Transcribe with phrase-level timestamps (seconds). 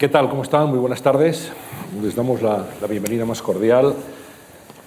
[0.00, 0.30] ¿Qué tal?
[0.30, 0.70] ¿Cómo están?
[0.70, 1.52] Muy buenas tardes.
[2.02, 3.92] Les damos la, la, bienvenida más cordial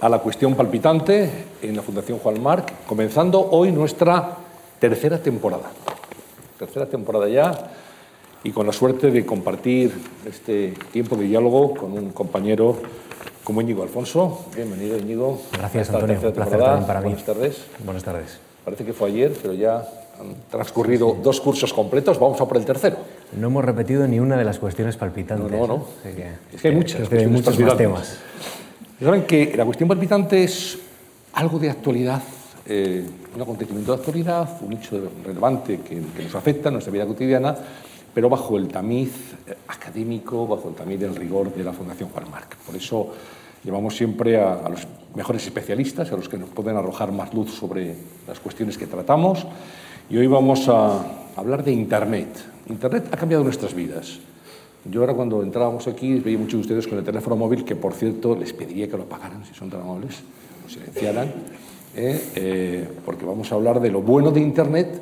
[0.02, 1.30] a la cuestión palpitante
[1.62, 4.38] en la Fundación Juan Marc, comenzando hoy nuestra
[4.80, 5.70] tercera temporada.
[6.58, 7.54] Tercera temporada ya
[8.44, 9.94] y con la suerte de compartir
[10.26, 12.78] este tiempo de diálogo con un compañero
[13.44, 14.46] como Íñigo Alfonso.
[14.56, 15.40] Bienvenido, Íñigo.
[15.52, 16.20] Gracias, Antonio.
[16.24, 17.10] Un placer también para mí.
[17.10, 17.66] Buenas tardes.
[17.86, 18.40] Buenas tardes.
[18.66, 19.76] Parece que fue ayer, pero ya
[20.20, 22.18] han transcurrido dos cursos completos.
[22.18, 22.98] Vamos a por el tercero.
[23.40, 25.52] No hemos repetido ni una de las cuestiones palpitantes.
[25.52, 25.88] No, no, no.
[26.04, 27.12] que, es que hay muchas.
[27.12, 28.18] hay muchos más temas.
[29.02, 30.78] Saben que la cuestión palpitante es
[31.34, 32.22] algo de actualidad,
[32.66, 33.04] eh,
[33.36, 37.56] un acontecimiento de actualidad, un hecho relevante que, que nos afecta en nuestra vida cotidiana,
[38.14, 42.30] pero bajo el tamiz eh, académico, bajo el tamiz del rigor de la Fundación Juan
[42.32, 42.56] Marc.
[42.58, 43.14] Por eso
[43.64, 47.52] llevamos siempre a, a, los mejores especialistas, a los que nos pueden arrojar más luz
[47.54, 47.96] sobre
[48.28, 49.46] las cuestiones que tratamos.
[50.10, 51.04] Y hoy vamos a
[51.36, 52.53] hablar de Internet.
[52.70, 54.20] Internet ha cambiado nuestras vidas.
[54.86, 57.94] Yo ahora cuando entrábamos aquí veía muchos de ustedes con el teléfono móvil, que por
[57.94, 60.22] cierto les pediría que lo apagaran si son tan amables,
[60.64, 61.32] lo silenciaran,
[61.96, 65.02] eh, eh, porque vamos a hablar de lo bueno de Internet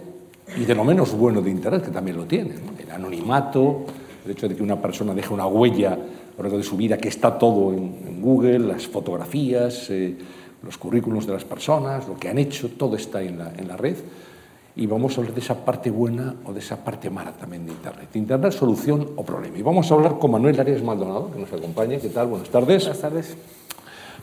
[0.55, 2.55] y de lo menos bueno de Internet, que también lo tiene.
[2.77, 3.85] El anonimato,
[4.25, 6.97] el hecho de que una persona deje una huella a lo largo de su vida,
[6.97, 10.15] que está todo en, en Google, las fotografías, eh,
[10.63, 13.77] los currículos de las personas, lo que han hecho, todo está en la, en la
[13.77, 13.95] red.
[14.75, 17.71] Y vamos a hablar de esa parte buena o de esa parte mala también de
[17.73, 18.09] Internet.
[18.15, 19.57] Internet, solución o problema.
[19.57, 21.97] Y vamos a hablar con Manuel Arias Maldonado, que nos acompaña.
[21.99, 22.27] ¿Qué tal?
[22.27, 22.83] Buenas tardes.
[22.83, 23.37] Buenas tardes.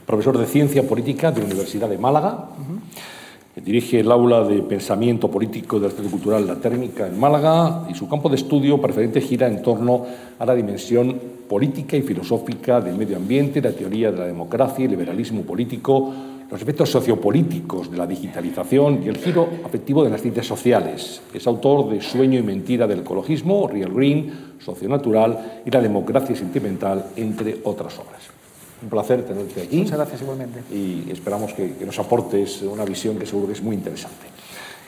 [0.06, 2.48] Profesor de Ciencia Política de la Universidad de Málaga.
[2.58, 3.18] Uh -huh
[3.60, 8.08] dirige el aula de pensamiento político del Centro Cultural La Térmica en Málaga y su
[8.08, 10.06] campo de estudio preferente gira en torno
[10.38, 14.84] a la dimensión política y filosófica del medio ambiente, la teoría de la democracia y
[14.84, 16.12] el liberalismo político,
[16.50, 21.20] los efectos sociopolíticos de la digitalización y el giro afectivo de las ciencias sociales.
[21.34, 27.06] Es autor de Sueño y Mentira del ecologismo, Real Green, Socionatural y la democracia sentimental,
[27.16, 28.22] entre otras obras.
[28.82, 29.78] Un placer tenerte aquí.
[29.78, 30.62] Muchas gracias igualmente.
[30.72, 34.26] Y esperamos que, que, nos aportes una visión que seguro que es muy interesante.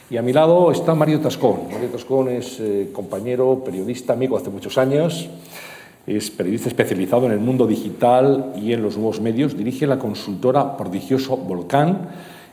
[0.09, 1.69] Y a mi lado está Mario Tascón.
[1.71, 5.29] Mario Tascón es eh, compañero, periodista, amigo hace muchos años.
[6.11, 9.57] Es periodista especializado en el mundo digital y en los nuevos medios.
[9.57, 12.09] Dirige la consultora Prodigioso Volcán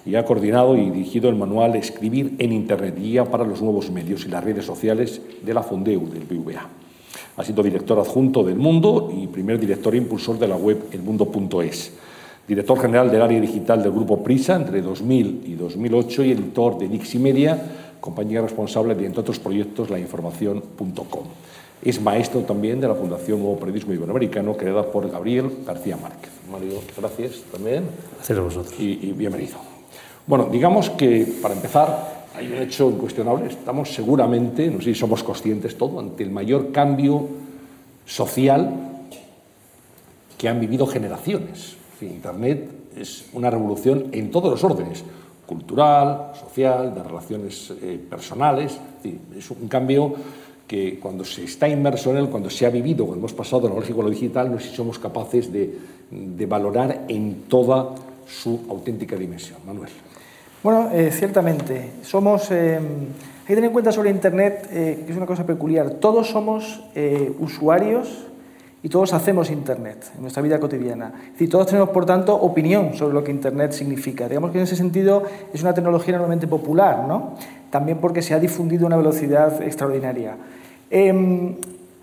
[0.06, 4.28] y ha coordinado y dirigido el manual Escribir en Internet, guía para los nuevos medios
[4.28, 6.70] y las redes sociales de la Fondeu, del BVA.
[7.36, 11.94] Ha sido director adjunto del Mundo y primer director e impulsor de la web elmundo.es.
[12.48, 16.90] Director general del área digital del Grupo Prisa entre 2000 y 2008 y editor de
[16.90, 17.60] Niximedia,
[18.00, 21.26] compañía responsable de, entre otros proyectos, lainformación.com.
[21.82, 26.32] Es maestro también de la Fundación Nuevo Periodismo Iberoamericano, creada por Gabriel García Márquez.
[26.52, 27.84] Mario, gracias también.
[28.16, 28.80] Gracias a vosotros.
[28.80, 29.58] Y, y bienvenido.
[30.26, 33.48] Bueno, digamos que, para empezar, hay un hecho incuestionable.
[33.48, 37.28] Estamos seguramente, no sé si somos conscientes todo, ante el mayor cambio
[38.06, 38.72] social
[40.38, 41.78] que han vivido generaciones.
[42.02, 45.04] Internet es una revolución en todos los órdenes,
[45.46, 48.80] cultural, social, de relaciones eh, personales.
[49.36, 50.16] Es un cambio
[50.68, 53.70] que cuando se está inmerso en él, cuando se ha vivido, cuando hemos pasado de
[53.70, 55.78] lo lógico a lo digital, no sé si somos capaces de,
[56.12, 57.96] de valorar en toda
[58.28, 59.60] su auténtica dimensión.
[59.66, 59.90] Manuel.
[60.62, 61.92] Bueno, eh, ciertamente.
[62.02, 62.52] Somos.
[62.52, 65.92] Eh, hay que tener en cuenta sobre Internet eh, que es una cosa peculiar.
[65.92, 68.26] Todos somos eh, usuarios
[68.84, 71.14] y todos hacemos Internet en nuestra vida cotidiana.
[71.28, 74.28] Es decir, todos tenemos, por tanto, opinión sobre lo que Internet significa.
[74.28, 75.24] Digamos que en ese sentido
[75.54, 77.36] es una tecnología enormemente popular, ¿no?
[77.78, 80.36] También porque se ha difundido a una velocidad extraordinaria.
[80.90, 81.54] Eh,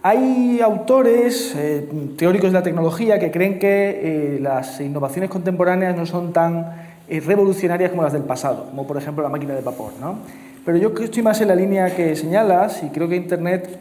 [0.04, 6.06] hay autores, eh, teóricos de la tecnología, que creen que eh, las innovaciones contemporáneas no
[6.06, 6.76] son tan
[7.08, 9.94] eh, revolucionarias como las del pasado, como por ejemplo la máquina de vapor.
[10.00, 10.18] ¿no?
[10.64, 13.76] Pero yo estoy más en la línea que señalas y creo que Internet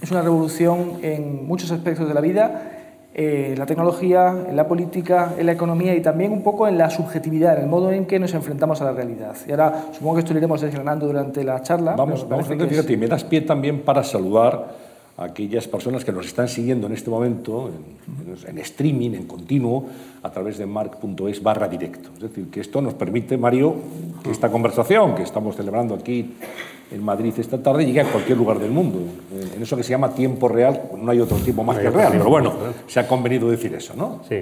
[0.00, 2.75] es una revolución en muchos aspectos de la vida,
[3.18, 6.76] eh, en la tecnología, en la política, en la economía y también un poco en
[6.76, 9.34] la subjetividad, en el modo en que nos enfrentamos a la realidad.
[9.48, 11.96] Y ahora supongo que esto lo iremos desgranando durante la charla.
[11.96, 12.98] Vamos, vamos fíjate, es...
[12.98, 14.68] me das pie también para saludar
[15.16, 19.86] a aquellas personas que nos están siguiendo en este momento en, en streaming, en continuo,
[20.22, 22.10] a través de marc.es barra directo.
[22.16, 23.76] Es decir, que esto nos permite, Mario,
[24.22, 26.36] que esta conversación que estamos celebrando aquí
[26.90, 29.00] en Madrid esta tarde llegue a cualquier lugar del mundo.
[29.54, 32.12] En eso que se llama tiempo real, no hay otro tiempo más no que real,
[32.12, 32.54] pero bueno,
[32.86, 34.20] se ha convenido decir eso, ¿no?
[34.28, 34.36] Sí,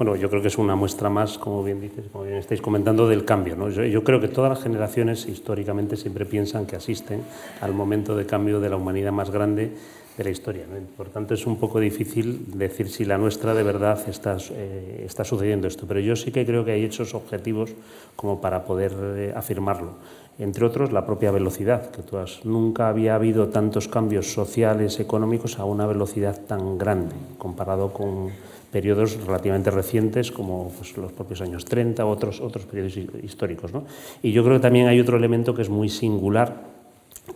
[0.00, 3.06] bueno, yo creo que es una muestra más, como bien dices, como bien estáis comentando,
[3.06, 3.54] del cambio.
[3.54, 3.68] ¿no?
[3.68, 7.20] Yo, yo creo que todas las generaciones históricamente siempre piensan que asisten
[7.60, 9.72] al momento de cambio de la humanidad más grande
[10.16, 10.64] de la historia.
[10.70, 10.78] ¿no?
[10.96, 15.24] Por tanto, es un poco difícil decir si la nuestra de verdad está, eh, está
[15.24, 17.70] sucediendo esto, pero yo sí que creo que hay hechos objetivos
[18.16, 19.96] como para poder eh, afirmarlo.
[20.40, 25.58] Entre otros la propia velocidad, que tú has, nunca había habido tantos cambios sociales, económicos
[25.58, 28.30] a una velocidad tan grande, comparado con
[28.72, 33.72] periodos relativamente recientes como pues, los propios años 30 u otros, otros periodos históricos.
[33.72, 33.84] ¿no?
[34.22, 36.69] Y yo creo que también hay otro elemento que es muy singular,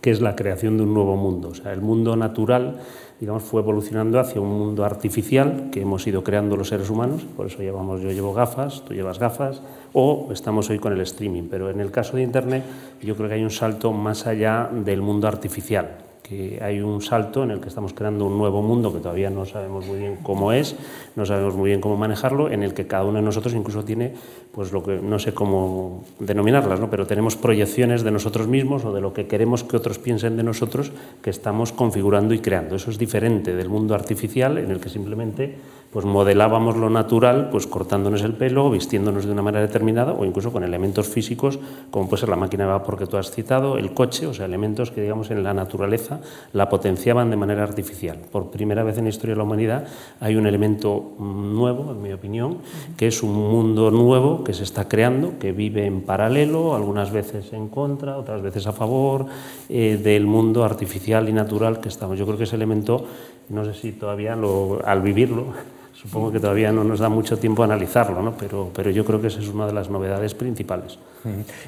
[0.00, 1.48] que es la creación de un nuevo mundo.
[1.48, 2.80] O sea, el mundo natural
[3.20, 7.46] digamos, fue evolucionando hacia un mundo artificial que hemos ido creando los seres humanos, por
[7.46, 9.62] eso llevamos, yo llevo gafas, tú llevas gafas,
[9.92, 11.44] o estamos hoy con el streaming.
[11.50, 12.64] Pero en el caso de Internet
[13.02, 17.44] yo creo que hay un salto más allá del mundo artificial que hay un salto
[17.44, 20.52] en el que estamos creando un nuevo mundo que todavía no sabemos muy bien cómo
[20.52, 20.74] es,
[21.16, 24.14] no sabemos muy bien cómo manejarlo, en el que cada uno de nosotros incluso tiene,
[24.54, 26.88] pues lo que no sé cómo denominarlas, ¿no?
[26.88, 30.44] pero tenemos proyecciones de nosotros mismos o de lo que queremos que otros piensen de
[30.44, 30.92] nosotros
[31.22, 32.76] que estamos configurando y creando.
[32.76, 35.56] Eso es diferente del mundo artificial en el que simplemente
[35.94, 40.50] pues modelábamos lo natural, pues cortándonos el pelo, vistiéndonos de una manera determinada o incluso
[40.50, 41.60] con elementos físicos,
[41.92, 44.46] como puede ser la máquina de vapor que tú has citado, el coche, o sea,
[44.46, 46.18] elementos que digamos en la naturaleza
[46.52, 48.18] la potenciaban de manera artificial.
[48.32, 49.86] Por primera vez en la historia de la humanidad
[50.18, 52.58] hay un elemento nuevo, en mi opinión,
[52.96, 57.52] que es un mundo nuevo que se está creando, que vive en paralelo, algunas veces
[57.52, 59.26] en contra, otras veces a favor
[59.68, 62.18] eh, del mundo artificial y natural que estamos.
[62.18, 63.06] Yo creo que ese elemento,
[63.48, 65.46] no sé si todavía lo, al vivirlo,
[66.04, 68.36] Supongo que todavía no nos da mucho tiempo a analizarlo, ¿no?
[68.36, 70.98] pero, pero yo creo que esa es una de las novedades principales.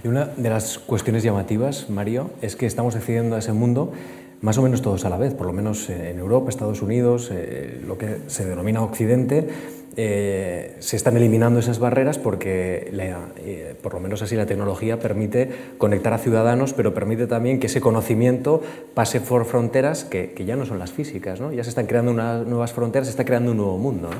[0.05, 3.93] Y una de las cuestiones llamativas, Mario, es que estamos accediendo a ese mundo
[4.43, 7.83] más o menos todos a la vez, por lo menos en Europa, Estados Unidos, eh,
[7.87, 9.49] lo que se denomina Occidente,
[9.99, 15.51] eh, se están eliminando esas barreras porque, eh, por lo menos así, la tecnología permite
[15.79, 18.63] conectar a ciudadanos, pero permite también que ese conocimiento
[18.93, 21.51] pase por fronteras que, ya no son las físicas, ¿no?
[21.51, 24.11] Ya se están creando unas nuevas fronteras, se está creando un nuevo mundo,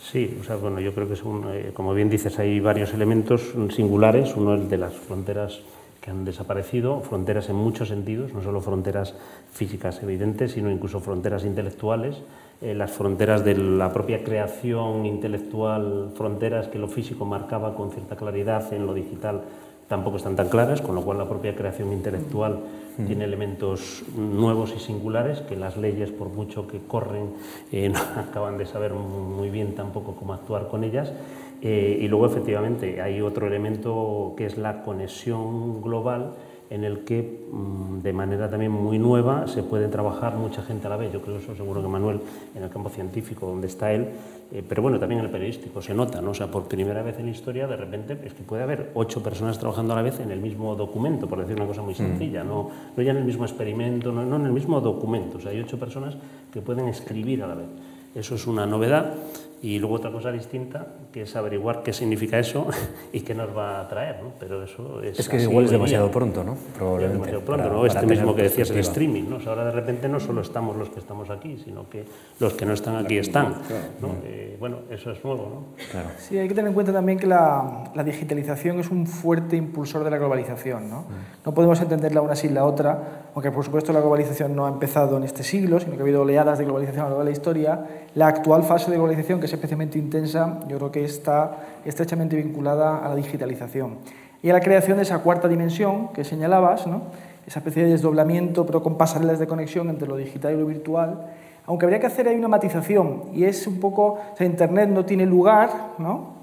[0.00, 4.34] Sí, o sea, bueno, yo creo que eh, como bien dices, hay varios elementos singulares.
[4.36, 5.60] Uno es de las fronteras
[6.00, 9.14] que han desaparecido, fronteras en muchos sentidos, no solo fronteras
[9.52, 12.22] físicas evidentes, sino incluso fronteras intelectuales
[12.60, 18.16] eh, las fronteras de la propia creación intelectual, fronteras que lo físico marcaba con cierta
[18.16, 19.42] claridad en lo digital,
[19.88, 22.60] tampoco están tan claras, con lo cual la propia creación intelectual
[22.98, 23.06] mm.
[23.06, 27.30] tiene elementos nuevos y singulares que las leyes, por mucho que corren,
[27.72, 31.12] eh, no acaban de saber muy bien tampoco cómo actuar con ellas.
[31.60, 36.34] Eh, y luego, efectivamente, hay otro elemento que es la conexión global
[36.70, 40.90] en el que mm, de manera también muy nueva se puede trabajar mucha gente a
[40.90, 41.12] la vez.
[41.12, 42.20] Yo creo eso seguro que Manuel
[42.54, 44.08] en el campo científico donde está él,
[44.52, 46.30] eh, pero bueno, también en el periodístico se nota, ¿no?
[46.30, 49.22] O sea, por primera vez en la historia de repente es que puede haber ocho
[49.22, 51.96] personas trabajando a la vez en el mismo documento, por decir una cosa muy mm.
[51.96, 55.40] sencilla, no, no ya en el mismo experimento, no, no en el mismo documento, o
[55.40, 56.16] sea, hay ocho personas
[56.52, 57.66] que pueden escribir a la vez.
[58.14, 59.14] Eso es una novedad
[59.60, 62.66] y luego otra cosa distinta, que es averiguar qué significa eso
[63.12, 64.32] y qué nos va a traer, ¿no?
[64.38, 65.18] Pero eso es...
[65.18, 66.56] Es que igual es demasiado pronto, ¿no?
[66.76, 67.06] Probablemente.
[67.06, 67.86] Es demasiado pronto, ¿no?
[67.86, 69.38] Este mismo que decías, el streaming, ¿no?
[69.48, 72.04] ahora de repente no solo estamos los que estamos aquí, sino que
[72.38, 73.54] los que no están aquí están,
[74.00, 74.16] ¿no?
[74.24, 75.86] Eh, bueno, eso es nuevo, ¿no?
[75.90, 76.10] Claro.
[76.18, 80.04] Sí, hay que tener en cuenta también que la, la digitalización es un fuerte impulsor
[80.04, 81.00] de la globalización, ¿no?
[81.02, 81.46] Mm.
[81.46, 85.16] No podemos entenderla una sin la otra, aunque por supuesto la globalización no ha empezado
[85.16, 87.36] en este siglo, sino que ha habido oleadas de globalización a lo largo de la
[87.36, 92.36] historia, la actual fase de globalización, que es especialmente intensa, yo creo que está estrechamente
[92.36, 93.96] vinculada a la digitalización
[94.42, 97.02] y a la creación de esa cuarta dimensión que señalabas, ¿no?
[97.46, 101.26] esa especie de desdoblamiento, pero con pasarelas de conexión entre lo digital y lo virtual,
[101.66, 105.04] aunque habría que hacer ahí una matización, y es un poco, o sea, Internet no
[105.04, 106.34] tiene lugar, ¿no?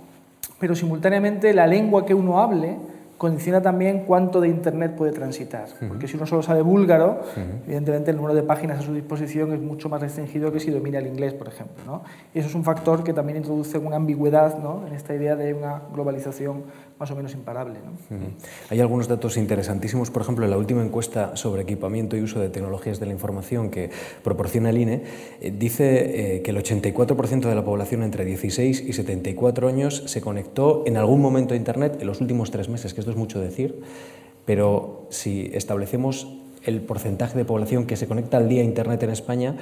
[0.59, 2.75] pero simultáneamente la lengua que uno hable,
[3.17, 5.67] condiciona también cuánto de Internet puede transitar.
[5.87, 7.21] Porque si uno solo sabe búlgaro,
[7.65, 10.99] evidentemente el número de páginas a su disposición es mucho más restringido que si domina
[10.99, 11.83] el inglés, por ejemplo.
[11.85, 12.03] ¿no?
[12.33, 14.85] Y eso es un factor que también introduce una ambigüedad ¿no?
[14.85, 16.63] en esta idea de una globalización
[16.99, 17.79] más o menos imparable.
[18.69, 22.49] Hay algunos datos interesantísimos, por ejemplo, en la última encuesta sobre equipamiento y uso de
[22.49, 23.89] tecnologías de la información que
[24.23, 25.03] proporciona el INE,
[25.41, 30.21] eh, dice eh, que el 84% de la población entre 16 y 74 años se
[30.21, 33.39] conectó en algún momento a Internet en los últimos tres meses, que esto es mucho
[33.41, 33.81] decir,
[34.45, 36.27] pero si establecemos
[36.63, 39.55] el porcentaje de población que se conecta al día a Internet en España,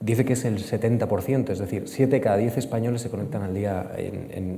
[0.00, 3.52] dice que es el 70%, es decir, 7 de cada 10 españoles se conectan al
[3.52, 3.90] día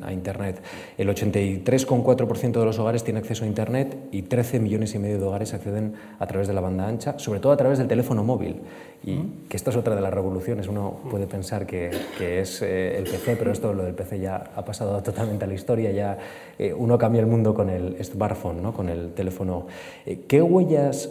[0.02, 0.60] a Internet.
[0.98, 5.24] El 83,4% de los hogares tiene acceso a Internet y 13 millones y medio de
[5.24, 8.60] hogares acceden a través de la banda ancha, sobre todo a través del teléfono móvil.
[9.02, 9.16] Y
[9.48, 10.68] que esto es otra de las revoluciones.
[10.68, 14.62] Uno puede pensar que, es eh, el PC, pero esto, lo del PC ya ha
[14.62, 15.90] pasado totalmente a la historia.
[15.90, 16.18] Ya
[16.58, 18.74] eh, uno cambia el mundo con el smartphone, ¿no?
[18.74, 19.68] con el teléfono.
[20.04, 21.08] Eh, ¿Qué huellas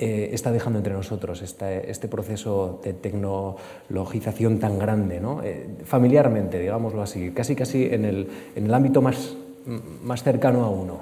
[0.00, 5.20] eh, está dejando entre nosotros este, proceso de tecnologización tan grande.
[5.42, 9.34] Eh, familiarmente, digámoslo así, casi casi en el, ámbito más,
[10.04, 11.00] más cercano a uno.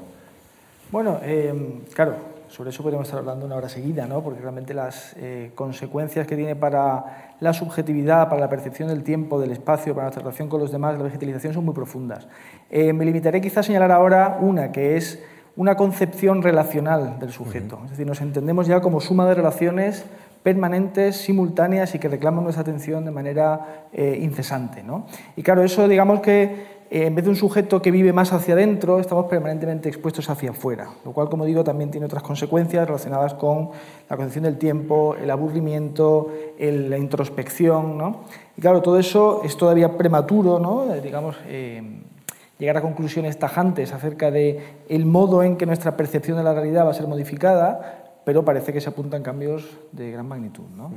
[0.90, 1.52] Bueno, eh,
[1.92, 2.14] claro,
[2.48, 4.22] sobre eso podríamos estar hablando una hora seguida, ¿no?
[4.22, 9.38] porque realmente las eh, consecuencias que tiene para la subjetividad, para la percepción del tiempo,
[9.38, 12.26] del espacio, para nuestra relación con los demás, la vegetalización son muy profundas.
[12.70, 15.22] Me limitaré quizá a señalar ahora una, que es
[15.56, 17.80] una concepción relacional del sujeto.
[17.84, 20.04] Es decir, nos entendemos ya como suma de relaciones
[20.42, 24.82] permanentes, simultáneas y que reclaman nuestra atención de manera eh, incesante.
[24.82, 25.06] ¿no?
[25.34, 28.54] Y claro, eso digamos que eh, en vez de un sujeto que vive más hacia
[28.54, 33.34] adentro, estamos permanentemente expuestos hacia afuera, lo cual, como digo, también tiene otras consecuencias relacionadas
[33.34, 33.70] con
[34.08, 37.98] la concepción del tiempo, el aburrimiento, la introspección.
[37.98, 38.20] ¿no?
[38.56, 40.94] Y claro, todo eso es todavía prematuro, ¿no?
[40.94, 41.82] Eh, digamos, eh,
[42.58, 46.86] llegar a conclusiones tajantes acerca de el modo en que nuestra percepción de la realidad
[46.86, 50.64] va a ser modificada, pero parece que se apuntan cambios de gran magnitud.
[50.76, 50.92] ¿no?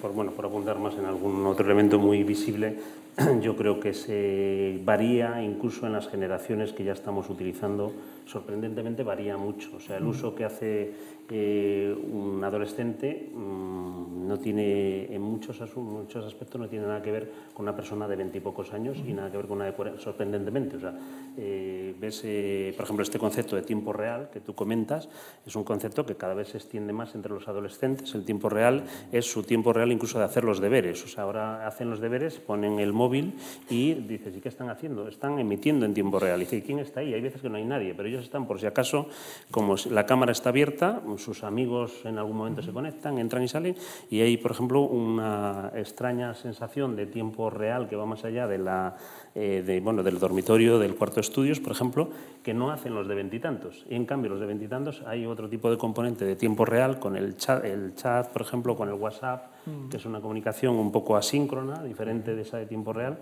[0.00, 2.78] Por, bueno, por apuntar más en algún otro elemento muy visible,
[3.42, 7.92] yo creo que se varía incluso en las generaciones que ya estamos utilizando,
[8.28, 9.76] sorprendentemente varía mucho.
[9.76, 10.92] O sea, el uso que hace
[11.30, 17.32] eh, un adolescente mm, no tiene, en muchos, muchos aspectos, no tiene nada que ver
[17.54, 20.76] con una persona de veintipocos años y nada que ver con una de 40, sorprendentemente.
[20.76, 20.94] O sea,
[21.36, 25.08] eh, ves, eh, por ejemplo, este concepto de tiempo real que tú comentas,
[25.46, 28.14] es un concepto que cada vez se extiende más entre los adolescentes.
[28.14, 31.02] El tiempo real es su tiempo real incluso de hacer los deberes.
[31.04, 33.34] O sea, ahora hacen los deberes, ponen el móvil
[33.70, 35.08] y dices, ¿y qué están haciendo?
[35.08, 36.40] Están emitiendo en tiempo real.
[36.40, 37.14] Y dice, ¿quién está ahí?
[37.14, 39.08] Hay veces que no hay nadie, pero ellos están, por si acaso,
[39.50, 43.76] como la cámara está abierta, sus amigos en algún momento se conectan, entran y salen,
[44.10, 48.58] y hay, por ejemplo, una extraña sensación de tiempo real que va más allá de
[48.58, 48.96] la,
[49.34, 52.10] eh, bueno, del dormitorio, del cuarto de estudios, por ejemplo,
[52.42, 53.84] que no hacen los de veintitantos.
[53.88, 57.16] Y en cambio, los de veintitantos hay otro tipo de componente de tiempo real con
[57.16, 59.52] el chat, el chat por ejemplo, con el WhatsApp,
[59.90, 63.18] que es una comunicación un poco asíncrona, diferente de esa de tiempo real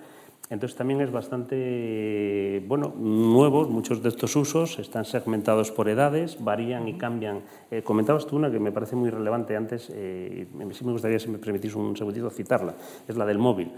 [0.49, 6.87] entonces también es bastante bueno, nuevo, muchos de estos usos están segmentados por edades, varían
[6.87, 7.41] y cambian.
[7.71, 11.29] Eh, comentabas tú una que me parece muy relevante antes, eh, sí me gustaría, si
[11.29, 12.75] me permitís un segundito, citarla,
[13.09, 13.73] es la del móvil.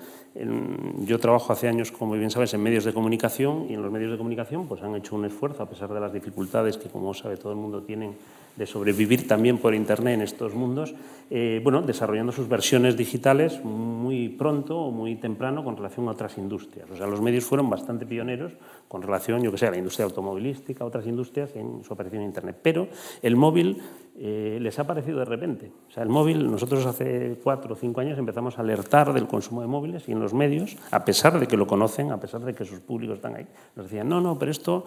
[1.06, 4.10] yo trabajo hace años, como bien sabes, en medios de comunicación y en los medios
[4.10, 7.36] de comunicación pues han hecho un esfuerzo, a pesar de las dificultades que, como sabe
[7.36, 8.14] todo el mundo, tienen
[8.58, 10.94] de sobrevivir también por Internet en estos mundos,
[11.30, 16.36] eh, bueno, desarrollando sus versiones digitales muy pronto o muy temprano con relación a otras
[16.38, 16.90] industrias.
[16.90, 18.52] O sea, los medios fueron bastante pioneros
[18.88, 22.22] con relación, yo que sé, a la industria automovilística, a otras industrias en su aparición
[22.22, 22.58] en Internet.
[22.60, 22.88] Pero
[23.22, 23.80] el móvil
[24.18, 25.70] eh, les ha aparecido de repente.
[25.88, 29.60] O sea, el móvil, nosotros hace cuatro o cinco años empezamos a alertar del consumo
[29.60, 32.54] de móviles y en los medios, a pesar de que lo conocen, a pesar de
[32.54, 33.46] que sus públicos están ahí,
[33.76, 34.84] nos decían, no, no, pero esto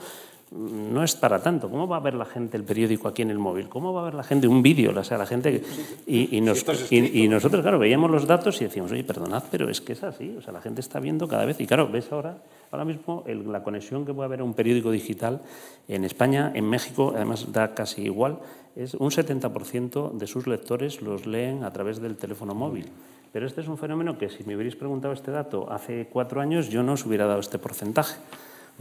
[0.51, 1.69] no es para tanto.
[1.69, 3.69] ¿Cómo va a ver la gente el periódico aquí en el móvil?
[3.69, 4.91] ¿Cómo va a ver la gente un vídeo?
[4.97, 5.63] O sea, la gente...
[6.05, 10.35] Y, nosotros, claro, veíamos los datos y decíamos, oye, perdonad, pero es que es así.
[10.37, 11.59] O sea, la gente está viendo cada vez...
[11.61, 12.37] Y claro, ves ahora,
[12.69, 15.41] ahora mismo la conexión que puede haber a un periódico digital
[15.87, 18.39] en España, en México, además da casi igual,
[18.75, 22.87] es un 70% de sus lectores los leen a través del teléfono móvil.
[23.31, 26.67] Pero este es un fenómeno que si me hubierais preguntado este dato hace cuatro años,
[26.67, 28.15] yo no os hubiera dado este porcentaje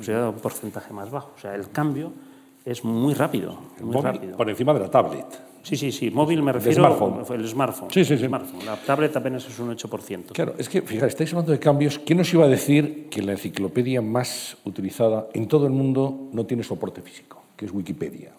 [0.09, 1.33] ha un porcentaje más bajo.
[1.37, 2.13] O sea, el cambio
[2.65, 3.59] es muy rápido.
[3.81, 4.37] Muy rápido.
[4.37, 5.27] Por encima de la tablet.
[5.63, 6.11] Sí, sí, sí.
[6.11, 7.91] Móvil me refiero al smartphone.
[7.91, 8.27] Sí, sí, sí.
[8.27, 8.65] Smartphone.
[8.65, 10.33] La tablet apenas es un 8%.
[10.33, 11.99] Claro, es que, fíjate, estáis hablando de cambios.
[11.99, 16.47] ¿Quién nos iba a decir que la enciclopedia más utilizada en todo el mundo no
[16.47, 18.33] tiene soporte físico, que es Wikipedia?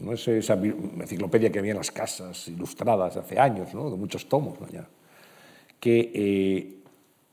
[0.00, 3.90] No es esa enciclopedia que había en las casas ilustradas hace años, ¿no?
[3.90, 4.68] de muchos tomos, ¿no?
[4.68, 4.86] ya.
[5.80, 6.77] que eh,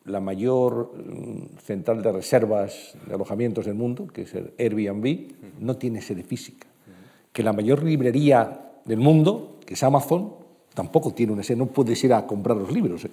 [0.05, 5.75] la mayor mm, central de reservas de alojamientos del mundo, que es el Airbnb, no
[5.77, 6.67] tiene sede física.
[7.33, 10.33] Que la mayor librería del mundo, que es Amazon,
[10.73, 13.05] tampoco tiene una sede, no puedes ir a comprar los libros.
[13.05, 13.09] ¿eh?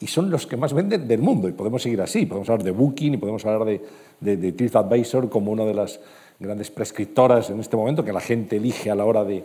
[0.00, 2.26] Y son los que más venden del mundo, y podemos seguir así.
[2.26, 3.82] Podemos hablar de Booking y podemos hablar de,
[4.20, 6.00] de, de TripAdvisor como una de las
[6.38, 9.42] grandes prescriptoras en este momento que la gente elige a la hora de,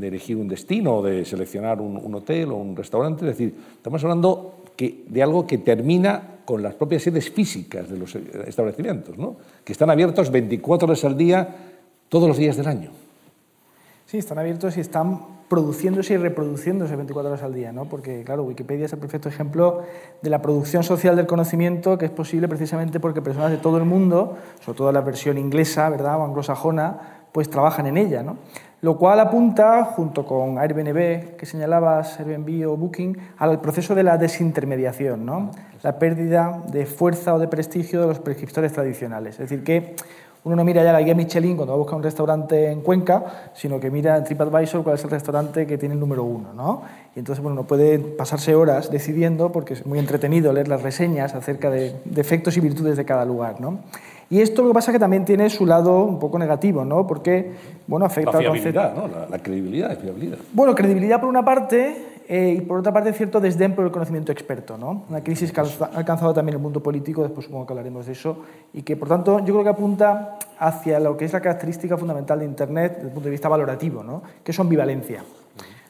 [0.00, 3.28] elegir un destino o de seleccionar un, un, hotel o un restaurante.
[3.28, 7.98] Es decir, estamos hablando que, de algo que termina con las propias sedes físicas de
[7.98, 9.36] los establecimientos, ¿no?
[9.64, 11.48] que están abiertos 24 horas al día,
[12.08, 12.90] todos los días del año.
[14.06, 17.86] Sí, están abiertos y están produciéndose y reproduciéndose 24 horas al día, ¿no?
[17.86, 19.82] porque claro, Wikipedia es el perfecto ejemplo
[20.20, 23.84] de la producción social del conocimiento que es posible precisamente porque personas de todo el
[23.84, 26.18] mundo, sobre todo la versión inglesa ¿verdad?
[26.18, 28.22] o anglosajona, pues trabajan en ella.
[28.22, 28.36] ¿no?
[28.84, 34.18] Lo cual apunta, junto con Airbnb, que señalabas, Airbnb o Booking, al proceso de la
[34.18, 35.52] desintermediación, ¿no?
[35.82, 39.40] la pérdida de fuerza o de prestigio de los prescriptores tradicionales.
[39.40, 39.96] Es decir, que
[40.44, 43.50] uno no mira ya la guía Michelin cuando va a buscar un restaurante en Cuenca,
[43.54, 46.52] sino que mira en TripAdvisor cuál es el restaurante que tiene el número uno.
[46.52, 46.82] ¿no?
[47.16, 51.34] Y entonces, bueno, uno puede pasarse horas decidiendo, porque es muy entretenido leer las reseñas
[51.34, 53.62] acerca de defectos y virtudes de cada lugar.
[53.62, 53.78] ¿no?
[54.34, 57.06] Y esto lo que pasa es que también tiene su lado un poco negativo, ¿no?
[57.06, 57.52] Porque,
[57.86, 59.06] bueno, afecta la al fiabilidad, ¿no?
[59.06, 60.38] La, la credibilidad y fiabilidad.
[60.52, 61.94] Bueno, credibilidad por una parte
[62.26, 65.04] eh, y por otra parte cierto desdén por el conocimiento experto, ¿no?
[65.08, 65.64] Una crisis que ha
[65.94, 68.38] alcanzado también el mundo político, después supongo que hablaremos de eso,
[68.72, 72.40] y que por tanto yo creo que apunta hacia lo que es la característica fundamental
[72.40, 74.20] de Internet desde el punto de vista valorativo, ¿no?
[74.42, 75.22] Que es su ambivalencia.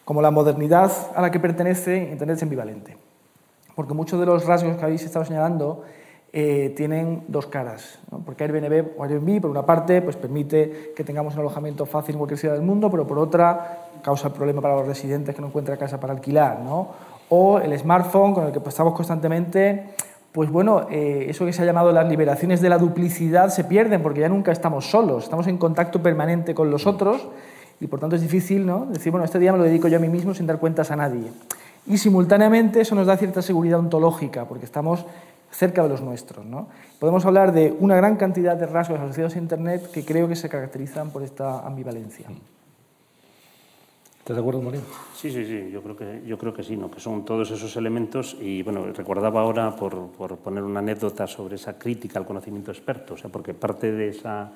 [0.04, 2.98] Como la modernidad a la que pertenece, Internet es ambivalente.
[3.74, 5.82] Porque muchos de los rasgos que habéis estado señalando
[6.36, 8.00] eh, tienen dos caras.
[8.10, 8.18] ¿no?
[8.18, 12.18] Porque Airbnb, o Airbnb, por una parte, pues permite que tengamos un alojamiento fácil en
[12.18, 15.46] cualquier ciudad del mundo, pero por otra causa el problema para los residentes que no
[15.46, 16.58] encuentran casa para alquilar.
[16.58, 16.88] ¿no?
[17.28, 19.94] O el smartphone con el que estamos constantemente,
[20.32, 24.02] pues bueno, eh, eso que se ha llamado las liberaciones de la duplicidad se pierden
[24.02, 27.28] porque ya nunca estamos solos, estamos en contacto permanente con los otros
[27.78, 28.86] y por tanto es difícil ¿no?
[28.86, 30.96] decir, bueno, este día me lo dedico yo a mí mismo sin dar cuentas a
[30.96, 31.30] nadie.
[31.86, 35.04] Y simultáneamente eso nos da cierta seguridad ontológica porque estamos
[35.54, 36.44] cerca de los nuestros.
[36.44, 36.68] ¿no?
[36.98, 40.48] Podemos hablar de una gran cantidad de rasgos asociados a Internet que creo que se
[40.48, 42.26] caracterizan por esta ambivalencia.
[44.18, 44.80] ¿Estás de acuerdo, María?
[45.14, 46.90] Sí, sí, sí, yo creo que, yo creo que sí, ¿no?
[46.90, 51.56] que son todos esos elementos y bueno, recordaba ahora por, por poner una anécdota sobre
[51.56, 54.50] esa crítica al conocimiento experto, o sea, porque parte de esa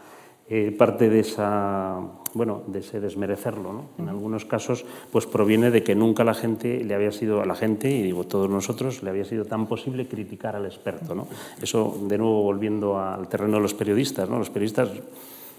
[0.50, 2.00] eh, parte de esa
[2.34, 3.84] bueno de ese desmerecerlo ¿no?
[3.98, 7.54] en algunos casos pues proviene de que nunca la gente le había sido a la
[7.54, 11.26] gente y digo todos nosotros le había sido tan posible criticar al experto ¿no?
[11.62, 14.38] eso de nuevo volviendo al terreno de los periodistas ¿no?
[14.38, 14.90] los periodistas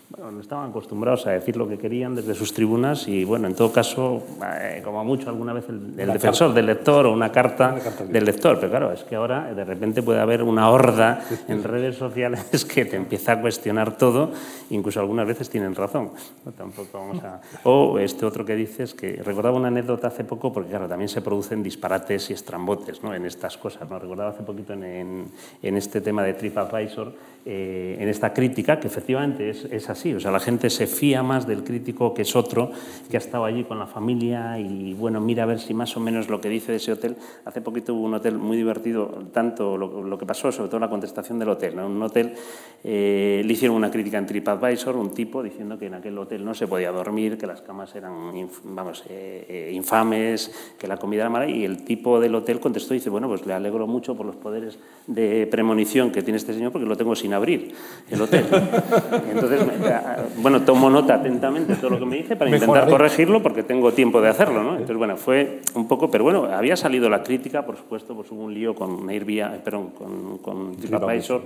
[0.09, 3.71] bueno, estaban acostumbrados a decir lo que querían desde sus tribunas y, bueno, en todo
[3.71, 4.23] caso,
[4.59, 6.53] eh, como mucho alguna vez el, el defensor carta.
[6.55, 9.63] del lector o una carta, Una carta del lector, pero claro, es que ahora de
[9.63, 14.31] repente puede haber una horda en redes sociales que te empieza a cuestionar todo,
[14.71, 16.09] incluso algunas veces tienen razón.
[16.43, 17.41] No, tampoco vamos a...
[17.63, 21.21] O este otro que dices, que recordaba una anécdota hace poco, porque claro, también se
[21.21, 23.13] producen disparates y estrambotes ¿no?
[23.13, 23.87] en estas cosas.
[23.87, 23.99] ¿no?
[23.99, 25.25] Recordaba hace poquito en, en,
[25.61, 27.13] en este tema de TripAdvisor,
[27.45, 30.13] eh, en esta crítica, que efectivamente es, es, así.
[30.13, 32.71] O sea, la gente se fía más del crítico que es otro,
[33.09, 35.99] que ha estado allí con la familia y, bueno, mira a ver si más o
[35.99, 37.15] menos lo que dice de ese hotel.
[37.45, 40.89] Hace poquito hubo un hotel muy divertido, tanto lo, lo que pasó, sobre todo la
[40.89, 41.75] contestación del hotel.
[41.75, 41.87] ¿no?
[41.87, 42.33] Un hotel,
[42.83, 46.53] eh, le hicieron una crítica en TripAdvisor, un tipo diciendo que en aquel hotel no
[46.53, 48.13] se podía dormir, que las camas eran,
[48.65, 52.97] vamos, eh, infames, que la comida era mala, y el tipo del hotel contestó y
[52.97, 56.71] dice, bueno, pues le alegro mucho por los poderes de premonición que tiene este señor
[56.71, 57.73] porque lo tengo sin abrir
[58.09, 58.45] el hotel.
[59.31, 59.61] Entonces,
[60.37, 63.91] bueno, tomo nota atentamente de todo lo que me dice para intentar corregirlo porque tengo
[63.91, 64.71] tiempo de hacerlo, ¿no?
[64.71, 68.43] Entonces, bueno, fue un poco, pero bueno, había salido la crítica, por supuesto, pues hubo
[68.43, 71.41] un lío con Airbnb, perdón, con, con TripAdvisor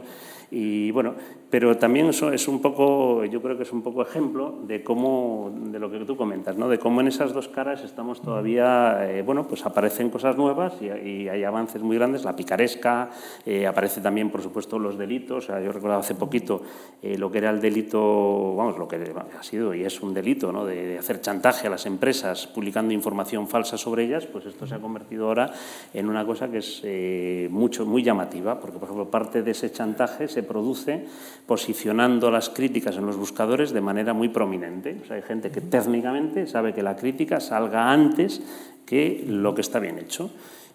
[0.55, 1.15] y bueno,
[1.49, 5.51] pero también eso es un poco, yo creo que es un poco ejemplo de cómo,
[5.51, 6.69] de lo que tú comentas, ¿no?
[6.69, 10.85] De cómo en esas dos caras estamos todavía, eh, bueno, pues aparecen cosas nuevas y,
[10.85, 13.09] y, hay avances muy grandes, la picaresca,
[13.47, 16.61] eh, aparece también, por supuesto, los delitos, o sea, yo recordaba hace poquito
[17.01, 20.51] eh, lo que era el delito, vamos, lo que ha sido y es un delito,
[20.51, 20.65] ¿no?
[20.65, 24.75] De, de hacer chantaje a las empresas publicando información falsa sobre ellas, pues esto se
[24.75, 25.51] ha convertido ahora
[25.93, 29.71] en una cosa que es eh, mucho, muy llamativa, porque, por ejemplo, parte de ese
[29.71, 31.05] chantaje se produce
[31.45, 34.97] posicionando las críticas en los buscadores de manera muy prominente.
[35.03, 38.41] O sea, hay gente que técnicamente sabe que la crítica salga antes
[38.85, 40.31] que lo que está bien hecho.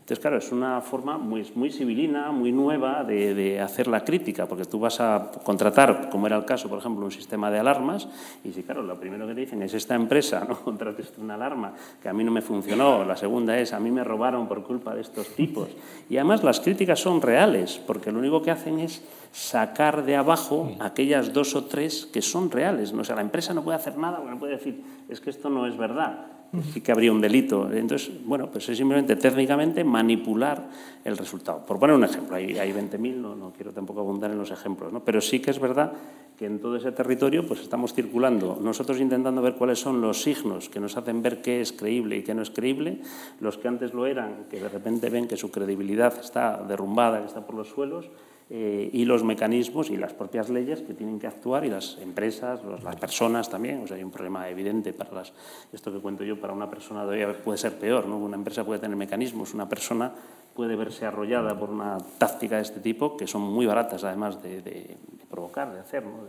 [0.08, 4.46] Entonces, claro, es una forma muy, muy civilina, muy nueva de, de, hacer la crítica,
[4.46, 8.08] porque tú vas a contratar, como era el caso, por ejemplo, un sistema de alarmas,
[8.42, 11.74] y si, claro, lo primero que te dicen es esta empresa, no contrates una alarma
[12.02, 14.94] que a mí no me funcionó, la segunda es a mí me robaron por culpa
[14.94, 15.68] de estos tipos.
[16.08, 20.72] Y además las críticas son reales, porque lo único que hacen es sacar de abajo
[20.80, 22.94] aquellas dos o tres que son reales.
[22.94, 23.02] ¿no?
[23.02, 25.50] O sea, la empresa no puede hacer nada, porque no puede decir, es que esto
[25.50, 26.37] no es verdad
[26.72, 27.70] sí que habría un delito.
[27.72, 30.68] Entonces, bueno, pues es simplemente técnicamente manipular
[31.04, 31.64] el resultado.
[31.64, 34.92] Por poner un ejemplo, hay, hay 20.000, no, no quiero tampoco abundar en los ejemplos,
[34.92, 35.04] ¿no?
[35.04, 35.92] pero sí que es verdad
[36.38, 40.68] que en todo ese territorio pues estamos circulando, nosotros intentando ver cuáles son los signos
[40.68, 43.00] que nos hacen ver qué es creíble y qué no es creíble,
[43.40, 47.26] los que antes lo eran, que de repente ven que su credibilidad está derrumbada, que
[47.26, 48.08] está por los suelos,
[48.50, 52.64] eh, y los mecanismos y las propias leyes que tienen que actuar y las empresas,
[52.64, 53.82] los, las personas también.
[53.82, 55.34] O sea, hay un problema evidente para las,
[55.72, 58.06] esto que cuento yo, para una persona todavía puede ser peor.
[58.06, 58.16] ¿no?
[58.16, 60.12] Una empresa puede tener mecanismos, una persona
[60.54, 64.62] puede verse arrollada por una táctica de este tipo que son muy baratas además de,
[64.62, 66.04] de, de provocar, de hacer.
[66.04, 66.26] ¿no?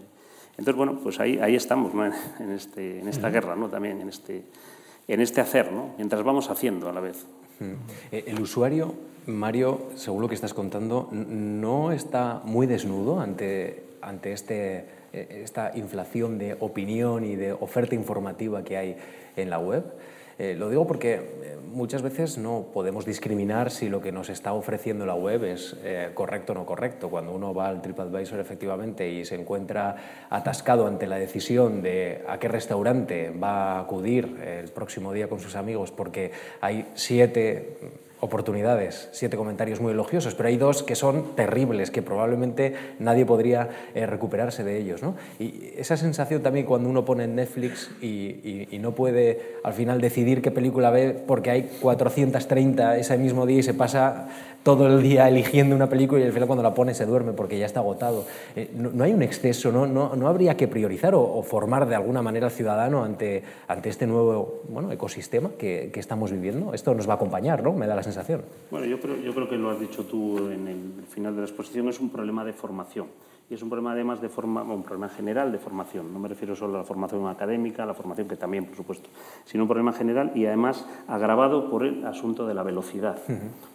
[0.52, 2.06] Entonces, bueno, pues ahí, ahí estamos ¿no?
[2.40, 3.70] en, este, en esta guerra, ¿no?
[3.70, 4.44] también en este,
[5.08, 5.94] en este hacer, ¿no?
[5.96, 7.26] mientras vamos haciendo a la vez.
[8.12, 8.96] El usuario,
[9.26, 16.38] Mario, según lo que estás contando, no está muy desnudo ante, ante este, esta inflación
[16.38, 18.98] de opinión y de oferta informativa que hay
[19.36, 19.84] en la web.
[20.40, 24.54] Eh, lo digo porque eh, muchas veces no podemos discriminar si lo que nos está
[24.54, 27.10] ofreciendo la web es eh, correcto o no correcto.
[27.10, 32.40] Cuando uno va al TripAdvisor efectivamente y se encuentra atascado ante la decisión de a
[32.40, 37.76] qué restaurante va a acudir el próximo día con sus amigos porque hay siete
[38.22, 43.70] oportunidades, siete comentarios muy elogiosos, pero hay dos que son terribles, que probablemente nadie podría
[43.96, 45.02] eh, recuperarse de ellos.
[45.02, 45.16] ¿no?
[45.40, 50.00] Y esa sensación también cuando uno pone en Netflix y, y, no puede al final
[50.00, 54.30] decidir qué película ve porque hay 430 ese mismo día y se pasa
[54.64, 57.58] todo el día eligiendo una película y al final cuando la pone se duerme porque
[57.58, 58.26] ya está agotado.
[58.56, 62.22] Eh, no, hay un exceso, no, no, no habría que priorizar o, formar de alguna
[62.22, 66.74] manera al ciudadano ante, ante este nuevo bueno, ecosistema que, que, estamos viviendo.
[66.74, 67.74] Esto nos va a acompañar, ¿no?
[67.74, 68.44] Me da la sensación.
[68.70, 71.48] Bueno, yo creo, yo creo que lo has dicho tú en el final de la
[71.48, 73.08] exposición, es un problema de formación
[73.50, 76.14] y es un problema además de forma, un problema general de formación.
[76.14, 79.10] No me refiero solo a la formación académica, a la formación que también, por supuesto,
[79.44, 83.18] sino un problema general y además agravado por el asunto de la velocidad.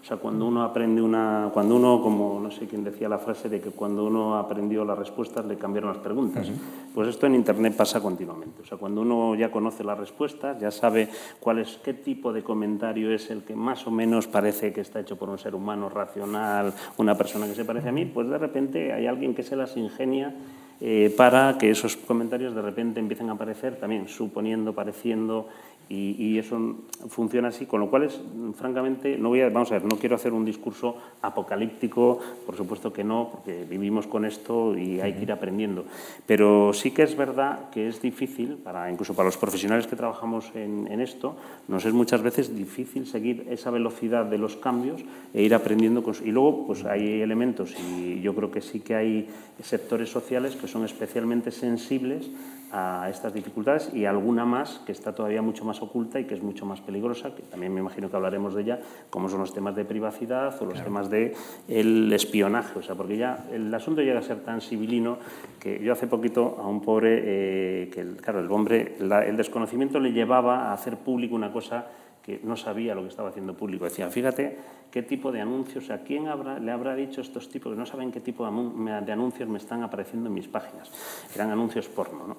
[0.00, 3.48] O sea, cuando uno aprende una, cuando uno, como no sé quién decía la frase
[3.48, 6.48] de que cuando uno aprendió las respuestas le cambiaron las preguntas,
[6.94, 8.62] pues esto en Internet pasa continuamente.
[8.62, 11.08] O sea, cuando uno ya conoce las respuestas, ya sabe
[11.40, 15.00] cuál es, qué tipo de comentario es el que más o menos parece que está
[15.00, 18.38] hecho por un ser humano racional, una persona que se parece a mí, pues de
[18.38, 20.32] repente hay alguien que se ingenia
[20.80, 25.48] eh, para que esos comentarios de repente empiecen a aparecer también suponiendo, pareciendo
[25.88, 26.76] y, eso
[27.08, 28.20] funciona así, con lo cual es,
[28.56, 32.92] francamente, no voy a, vamos a ver, no quiero hacer un discurso apocalíptico, por supuesto
[32.92, 35.84] que no, porque vivimos con esto y hay que ir aprendiendo.
[36.26, 40.50] Pero sí que es verdad que es difícil, para, incluso para los profesionales que trabajamos
[40.54, 41.36] en, esto,
[41.68, 45.02] nos es muchas veces difícil seguir esa velocidad de los cambios
[45.34, 46.02] e ir aprendiendo.
[46.24, 49.28] y luego, pues hay elementos, y yo creo que sí que hay
[49.62, 52.30] sectores sociales que son especialmente sensibles
[52.74, 56.42] a estas dificultades y alguna más que está todavía mucho más oculta y que es
[56.42, 59.74] mucho más peligrosa, que también me imagino que hablaremos de ella, como son los temas
[59.74, 61.34] de privacidad o los temas de
[61.68, 65.18] el espionaje, o sea, porque ya el asunto llega a ser tan civilino
[65.60, 70.12] que yo hace poquito a un pobre, eh, que claro, el hombre, el desconocimiento le
[70.12, 71.86] llevaba a hacer público una cosa
[72.24, 73.84] que no sabía lo que estaba haciendo público.
[73.84, 74.56] Decía, fíjate
[74.90, 78.20] qué tipo de anuncios, a quién le habrá dicho estos tipos que no saben qué
[78.20, 80.90] tipo de anuncios me están apareciendo en mis páginas.
[81.34, 82.26] Eran anuncios porno.
[82.26, 82.36] ¿no?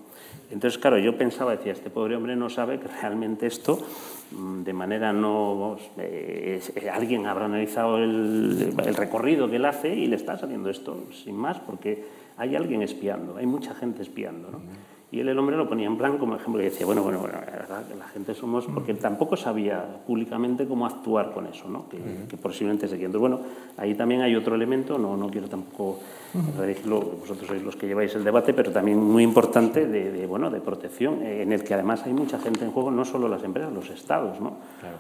[0.50, 3.78] Entonces, claro, yo pensaba, decía, este pobre hombre no sabe que realmente esto,
[4.32, 5.78] mm, de manera no...
[5.98, 11.04] Eh, eh, alguien habrá analizado el, recorrido que él hace y le está saliendo esto,
[11.12, 12.06] sin más, porque
[12.38, 14.50] hay alguien espiando, hay mucha gente espiando.
[14.50, 14.62] ¿no?
[15.16, 17.38] Y él, el hombre lo ponía en plan como ejemplo y decía, bueno, bueno, bueno
[17.98, 21.88] la gente somos, porque él tampoco sabía públicamente cómo actuar con eso, ¿no?
[21.88, 21.98] que,
[22.28, 23.06] que posiblemente seguía.
[23.06, 23.40] Entonces, bueno,
[23.78, 26.00] ahí también hay otro elemento, no, no quiero tampoco
[26.58, 30.60] redirigirlo, vosotros sois los que lleváis el debate, pero también muy importante de, bueno, de
[30.60, 33.72] protección, eh, en el que además hay mucha gente en juego, no solo las empresas,
[33.72, 34.42] los estados.
[34.42, 34.50] ¿no?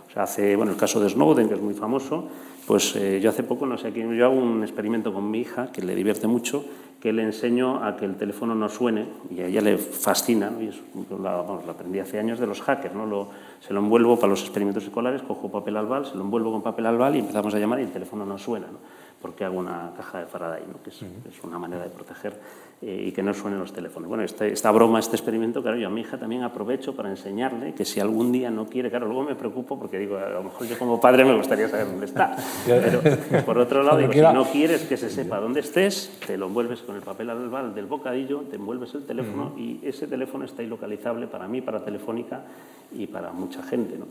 [0.07, 2.29] O sea, hace, bueno, el caso de Snowden, que es muy famoso,
[2.65, 5.71] pues eh, yo hace poco, no sé, aquí, yo hago un experimento con mi hija,
[5.73, 6.63] que le divierte mucho,
[6.99, 10.67] que le enseño a que el teléfono no suene y a ella le fascina, y
[10.67, 13.05] es, lo, vamos, lo, aprendí hace años de los hackers, ¿no?
[13.05, 13.29] Lo,
[13.59, 16.85] se lo envuelvo para los experimentos escolares, cojo papel albal, se lo envuelvo con papel
[16.85, 18.67] albal y empezamos a llamar y el teléfono no suena.
[18.67, 18.79] ¿no?
[19.25, 20.83] Porque hago una caja de Faraday, ¿no?
[20.83, 22.39] que es, es, una manera de proteger
[22.79, 24.07] eh, y que no suenen los teléfonos.
[24.07, 27.73] Bueno, este, esta broma, este experimento, claro, yo a mi hija también aprovecho para enseñarle
[27.73, 30.67] que si algún día no quiere, claro, luego me preocupo porque digo, a lo mejor
[30.67, 32.35] yo como padre me gustaría saber dónde está,
[32.67, 33.01] pero
[33.43, 36.83] por otro lado, digo, si no quieres que se sepa dónde estés, te lo envuelves
[36.83, 41.25] con el papel albal del bocadillo, te envuelves el teléfono y ese teléfono está ilocalizable
[41.25, 42.43] para mí, para Telefónica
[42.95, 44.05] y para mucha gente, ¿no?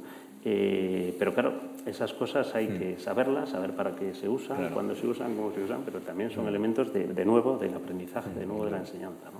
[0.47, 1.53] Eh, pero claro,
[1.87, 5.63] esas cosas hay que saberlas, saber para qué se usan, cuándo se usan, cómo se
[5.63, 9.31] usan, pero también son elementos de, de nuevo del aprendizaje, de nuevo de la enseñanza.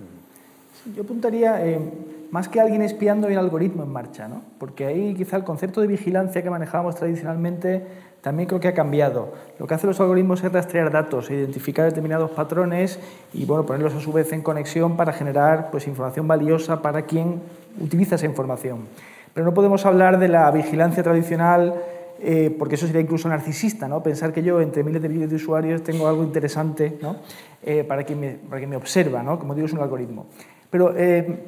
[0.95, 1.79] Yo apuntaría, eh,
[2.31, 4.41] más que alguien espiando, el algoritmo en marcha, ¿no?
[4.59, 7.83] porque ahí quizá el concepto de vigilancia que manejábamos tradicionalmente
[8.21, 9.33] también creo que ha cambiado.
[9.59, 12.99] Lo que hacen los algoritmos es rastrear datos, identificar determinados patrones
[13.33, 17.41] y bueno, ponerlos a su vez en conexión para generar pues, información valiosa para quien
[17.79, 18.87] utiliza esa información.
[19.35, 21.75] Pero no podemos hablar de la vigilancia tradicional
[22.19, 24.01] eh, porque eso sería incluso narcisista, ¿no?
[24.01, 27.17] pensar que yo entre miles de millones de usuarios tengo algo interesante ¿no?
[27.61, 29.37] Eh, para, quien me, para quien me observa, ¿no?
[29.37, 30.27] como digo, es un algoritmo.
[30.69, 31.47] Pero, eh,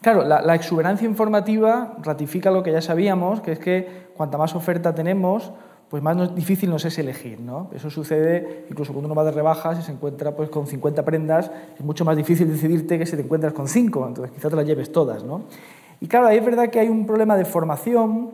[0.00, 4.54] claro, la, la, exuberancia informativa ratifica lo que ya sabíamos, que es que cuanta más
[4.54, 5.52] oferta tenemos,
[5.90, 7.40] pues más difícil nos es elegir.
[7.40, 7.70] ¿no?
[7.74, 11.50] Eso sucede incluso cuando uno va de rebajas y se encuentra pues, con 50 prendas,
[11.76, 14.66] es mucho más difícil decidirte que si te encuentras con 5, entonces quizás te las
[14.66, 15.24] lleves todas.
[15.24, 15.42] ¿no?
[16.00, 18.32] Y claro, ahí es verdad que hay un problema de formación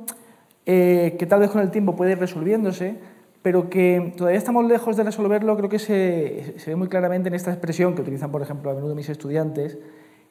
[0.67, 2.97] eh, que tal vez con el tiempo puede ir resolviéndose,
[3.43, 7.35] pero que todavía estamos lejos de resolverlo, creo que se, se, ve muy claramente en
[7.35, 9.79] esta expresión que utilizan, por ejemplo, a menudo mis estudiantes,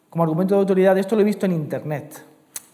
[0.10, 0.98] como argumento de autoridad.
[0.98, 2.24] Esto lo he visto en Internet.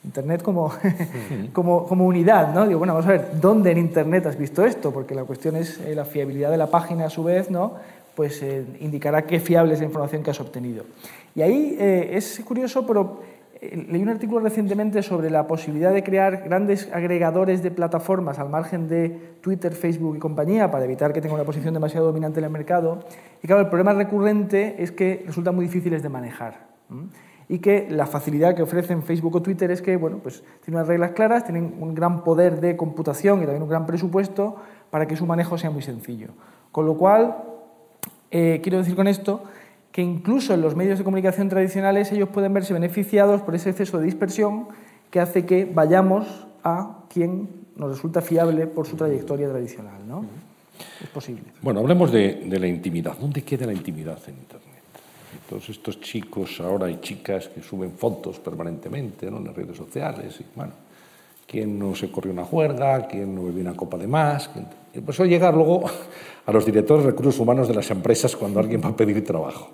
[0.03, 0.71] Internet como,
[1.53, 2.67] como, como, unidad, ¿no?
[2.67, 4.91] Digo, bueno, vamos a ver, ¿dónde en Internet has visto esto?
[4.91, 7.73] Porque la cuestión es eh, la fiabilidad de la página a su vez, ¿no?
[8.15, 10.85] Pues eh, indicará qué fiable es la información que has obtenido.
[11.35, 13.19] Y ahí eh, es curioso, pero
[13.61, 18.87] leí un artículo recientemente sobre la posibilidad de crear grandes agregadores de plataformas al margen
[18.87, 22.51] de Twitter, Facebook y compañía para evitar que tenga una posición demasiado dominante en el
[22.51, 22.99] mercado.
[23.41, 26.67] Y claro, el problema recurrente es que resultan muy difíciles de manejar
[27.49, 30.87] y que la facilidad que ofrecen Facebook o Twitter es que bueno, pues, tienen unas
[30.87, 34.57] reglas claras, tienen un gran poder de computación y también un gran presupuesto
[34.89, 36.29] para que su manejo sea muy sencillo.
[36.71, 37.37] Con lo cual,
[38.31, 39.43] eh, quiero decir con esto
[39.97, 43.97] que incluso en los medios de comunicación tradicionales ellos pueden verse beneficiados por ese exceso
[43.97, 44.67] de dispersión
[45.09, 46.27] que hace que vayamos
[46.63, 50.07] a quien nos resulta fiable por su trayectoria tradicional.
[50.07, 50.23] ¿no?
[51.01, 51.45] Es posible.
[51.63, 53.17] Bueno, hablemos de, de la intimidad.
[53.17, 54.67] ¿Dónde queda la intimidad en Internet?
[55.49, 59.37] todos estos chicos ahora y chicas que suben fotos permanentemente ¿no?
[59.37, 60.39] en las redes sociales.
[60.39, 60.73] Y, bueno,
[61.47, 63.07] ¿quién no se corrió una juerga?
[63.07, 64.47] ¿Quién no bebió una copa de más?
[64.49, 64.63] Pues
[65.07, 65.85] eso llegar luego
[66.45, 69.69] a los directores de recursos humanos de las empresas cuando alguien va a pedir trabajo.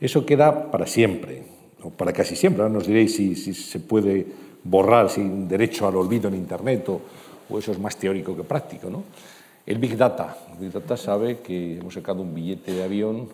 [0.00, 1.42] Eso queda para siempre,
[1.82, 2.62] o para casi siempre.
[2.62, 4.26] Ahora nos diréis si, si se puede
[4.64, 7.00] borrar sin derecho al olvido en Internet o,
[7.48, 8.90] o eso es más teórico que práctico.
[8.90, 9.04] ¿no?
[9.64, 10.36] El Big Data.
[10.52, 13.28] El Big Data sabe que hemos sacado un billete de avión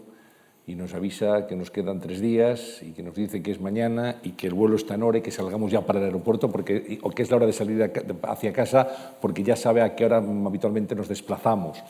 [0.66, 4.20] y nos avisa que nos quedan tres días y que nos dice que es mañana
[4.22, 6.98] y que el vuelo está en hora y que salgamos ya para el aeropuerto porque,
[7.02, 7.90] o que es la hora de salir
[8.22, 11.82] hacia casa porque ya sabe a qué hora habitualmente nos desplazamos.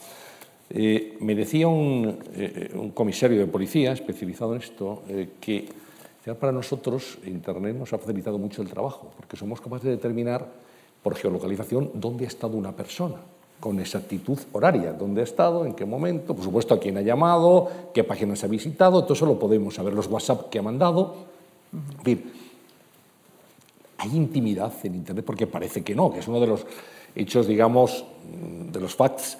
[0.70, 5.68] Eh, me decía un, eh, un, comisario de policía especializado en esto eh, que
[6.40, 10.46] para nosotros Internet nos ha facilitado mucho el trabajo porque somos capaces de determinar
[11.02, 13.16] por geolocalización dónde ha estado una persona
[13.62, 17.70] con exactitud horaria, dónde ha estado, en qué momento, por supuesto a quién ha llamado,
[17.94, 21.14] qué páginas ha visitado, todo eso lo podemos saber, los WhatsApp que ha mandado.
[21.72, 22.32] En fin,
[23.98, 26.66] hay intimidad en Internet porque parece que no, que es uno de los
[27.14, 28.04] hechos, digamos,
[28.72, 29.38] de los facts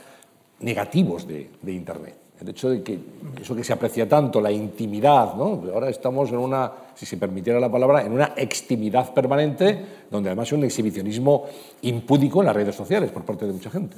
[0.61, 2.22] negativos de, de Internet.
[2.43, 2.99] El hecho de que
[3.41, 5.63] eso que se aprecia tanto, la intimidad, ¿no?
[5.73, 9.79] ahora estamos en una, si se permitiera la palabra, en una extimidad permanente,
[10.11, 11.45] donde además hay un exhibicionismo
[11.83, 13.97] impúdico en las redes sociales por parte de mucha gente.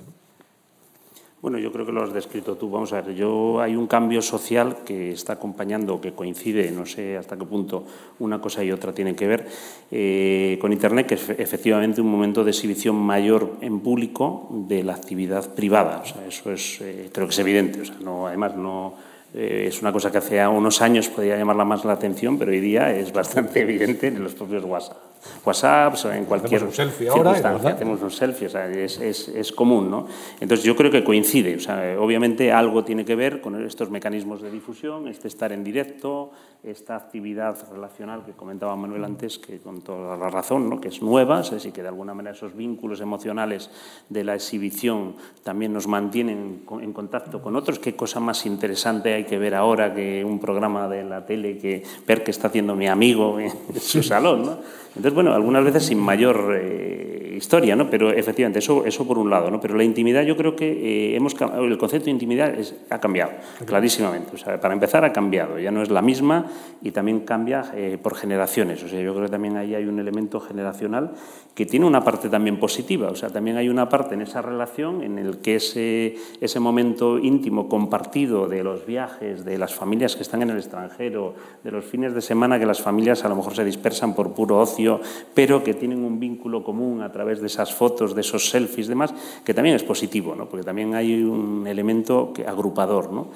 [1.44, 2.70] Bueno, yo creo que lo has descrito tú.
[2.70, 7.18] Vamos a ver, yo hay un cambio social que está acompañando, que coincide, no sé
[7.18, 7.84] hasta qué punto
[8.18, 9.46] una cosa y otra tienen que ver,
[9.90, 14.94] eh, con Internet, que es efectivamente un momento de exhibición mayor en público de la
[14.94, 16.00] actividad privada.
[16.02, 17.82] O sea, eso es, eh, creo que es evidente.
[17.82, 18.94] O sea, no, además, no,
[19.34, 22.60] eh, es una cosa que hace unos años podía llamarla más la atención, pero hoy
[22.60, 25.13] día es bastante evidente en los propios WhatsApp.
[25.44, 29.52] WhatsApp, en cualquier hacemos un selfie ahora, hacemos un selfie, o sea, es, es, es,
[29.52, 30.06] común, ¿no?
[30.40, 34.42] Entonces yo creo que coincide, o sea, obviamente algo tiene que ver con estos mecanismos
[34.42, 36.30] de difusión, este estar en directo,
[36.64, 40.80] esta actividad relacional que comentaba Manuel antes, que con toda la razón, ¿no?
[40.80, 43.70] que es nueva, es decir, que de alguna manera esos vínculos emocionales
[44.08, 47.78] de la exhibición también nos mantienen en contacto con otros.
[47.78, 51.82] Qué cosa más interesante hay que ver ahora que un programa de la tele que
[52.06, 54.58] ver qué está haciendo mi amigo en su salón, ¿no?
[54.96, 57.88] Entonces, bueno, algunas veces sin mayor eh, historia, ¿no?
[57.90, 59.60] Pero efectivamente, eso, eso por un lado, ¿no?
[59.60, 62.54] Pero la intimidad, yo creo que eh, hemos, el concepto de intimidad
[62.90, 63.32] ha cambiado,
[63.64, 64.34] clarísimamente.
[64.34, 65.58] O sea, para empezar, ha cambiado.
[65.58, 66.46] Ya no es la misma
[66.82, 68.82] y también cambia eh, por generaciones.
[68.82, 71.12] O sea, yo creo que también ahí hay un elemento generacional
[71.54, 73.08] que tiene una parte también positiva.
[73.08, 77.18] O sea, también hay una parte en esa relación en el que ese, ese momento
[77.18, 81.84] íntimo compartido de los viajes, de las familias que están en el extranjero, de los
[81.84, 85.00] fines de semana que las familias a lo mejor se dispersan por puro ocio,
[85.32, 88.90] pero que tienen un vínculo común a través de esas fotos, de esos selfies y
[88.90, 89.14] demás,
[89.44, 90.48] que también es positivo, ¿no?
[90.48, 93.12] porque también hay un elemento agrupador.
[93.12, 93.28] ¿no?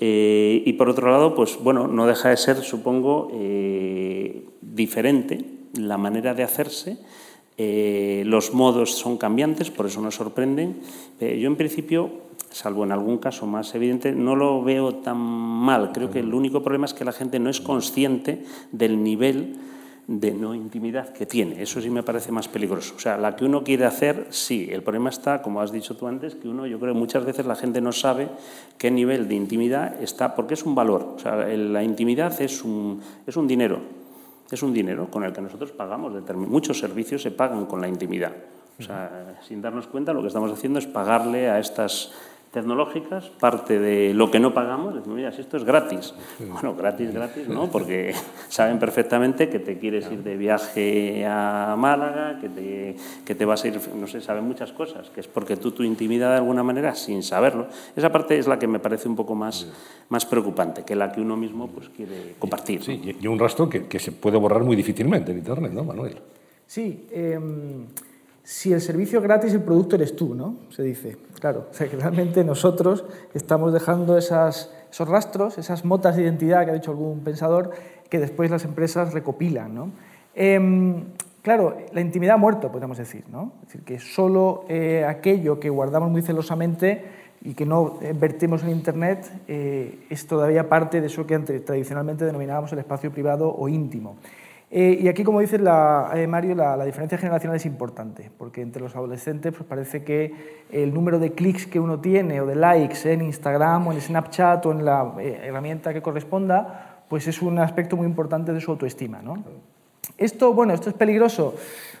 [0.00, 5.98] Eh, y por otro lado, pues bueno, no deja de ser, supongo, eh, diferente la
[5.98, 6.98] manera de hacerse.
[7.56, 10.80] Eh, los modos son cambiantes, por eso nos sorprenden.
[11.20, 12.10] yo, en principio,
[12.50, 15.92] salvo en algún caso más evidente, no lo veo tan mal.
[15.92, 19.56] Creo que el único problema es que la gente no es consciente del nivel
[20.06, 21.62] de no intimidad que tiene.
[21.62, 22.94] Eso sí me parece más peligroso.
[22.96, 24.68] O sea, la que uno quiere hacer, sí.
[24.70, 27.46] El problema está, como has dicho tú antes, que uno, yo creo que muchas veces
[27.46, 28.28] la gente no sabe
[28.78, 31.14] qué nivel de intimidad está, porque es un valor.
[31.16, 34.03] O sea, la intimidad es un, es un dinero.
[34.54, 36.12] Es un dinero con el que nosotros pagamos.
[36.36, 38.30] Muchos servicios se pagan con la intimidad.
[38.78, 42.12] O sea, sin darnos cuenta, lo que estamos haciendo es pagarle a estas
[42.54, 46.14] tecnológicas, parte de lo que no pagamos, decimos, mira, si esto es gratis.
[46.38, 47.68] Bueno, gratis, gratis, ¿no?
[47.68, 48.14] Porque
[48.48, 53.64] saben perfectamente que te quieres ir de viaje a Málaga, que te, que te vas
[53.64, 56.62] a ir, no sé, saben muchas cosas, que es porque tú tu intimidad de alguna
[56.62, 59.66] manera, sin saberlo, esa parte es la que me parece un poco más,
[60.08, 62.84] más preocupante, que la que uno mismo pues quiere compartir.
[62.84, 66.18] Sí, y un rastro que, que se puede borrar muy difícilmente en Internet, ¿no, Manuel?
[66.66, 67.86] Sí, em,
[68.44, 70.56] si el servicio es gratis, el producto eres tú, ¿no?
[70.68, 71.16] Se dice.
[71.40, 76.64] Claro, o sea que realmente nosotros estamos dejando esas, esos rastros, esas motas de identidad
[76.64, 77.70] que ha dicho algún pensador,
[78.10, 79.90] que después las empresas recopilan, ¿no?
[80.34, 81.04] Em,
[81.40, 83.52] claro, la intimidad ha muerto, podemos decir, ¿no?
[83.62, 87.02] Es decir, que solo eh, aquello que guardamos muy celosamente
[87.42, 92.72] y que no vertimos en Internet eh, es todavía parte de eso que tradicionalmente denominábamos
[92.74, 94.16] el espacio privado o íntimo.
[94.70, 98.96] Eh, y aquí, como dice eh, Mario, la, diferencia generacional es importante, porque entre los
[98.96, 103.22] adolescentes pues parece que el número de clics que uno tiene o de likes en
[103.22, 108.06] Instagram o en Snapchat o en la herramienta que corresponda, pues es un aspecto muy
[108.06, 109.22] importante de su autoestima.
[109.22, 109.44] ¿no?
[110.18, 111.54] Esto, bueno, esto es peligroso.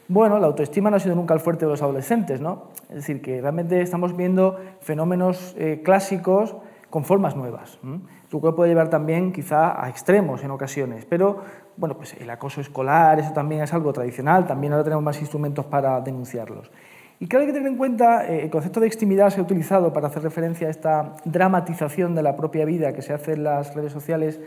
[0.08, 2.64] Bueno, la autoestima no ha sido nunca el fuerte de los adolescentes, ¿no?
[2.90, 6.56] Es decir, que realmente estamos viendo fenómenos clásicos
[6.94, 7.76] con formas nuevas.
[8.30, 11.42] Lo cual puede llevar también quizá a extremos en ocasiones, pero
[11.76, 15.64] bueno, pues el acoso escolar, eso también es algo tradicional, también ahora tenemos más instrumentos
[15.64, 16.70] para denunciarlos.
[17.18, 19.92] Y claro hay que tener en cuenta, eh, el concepto de extimidad se ha utilizado
[19.92, 23.74] para hacer referencia a esta dramatización de la propia vida que se hace en las
[23.74, 24.40] redes sociales.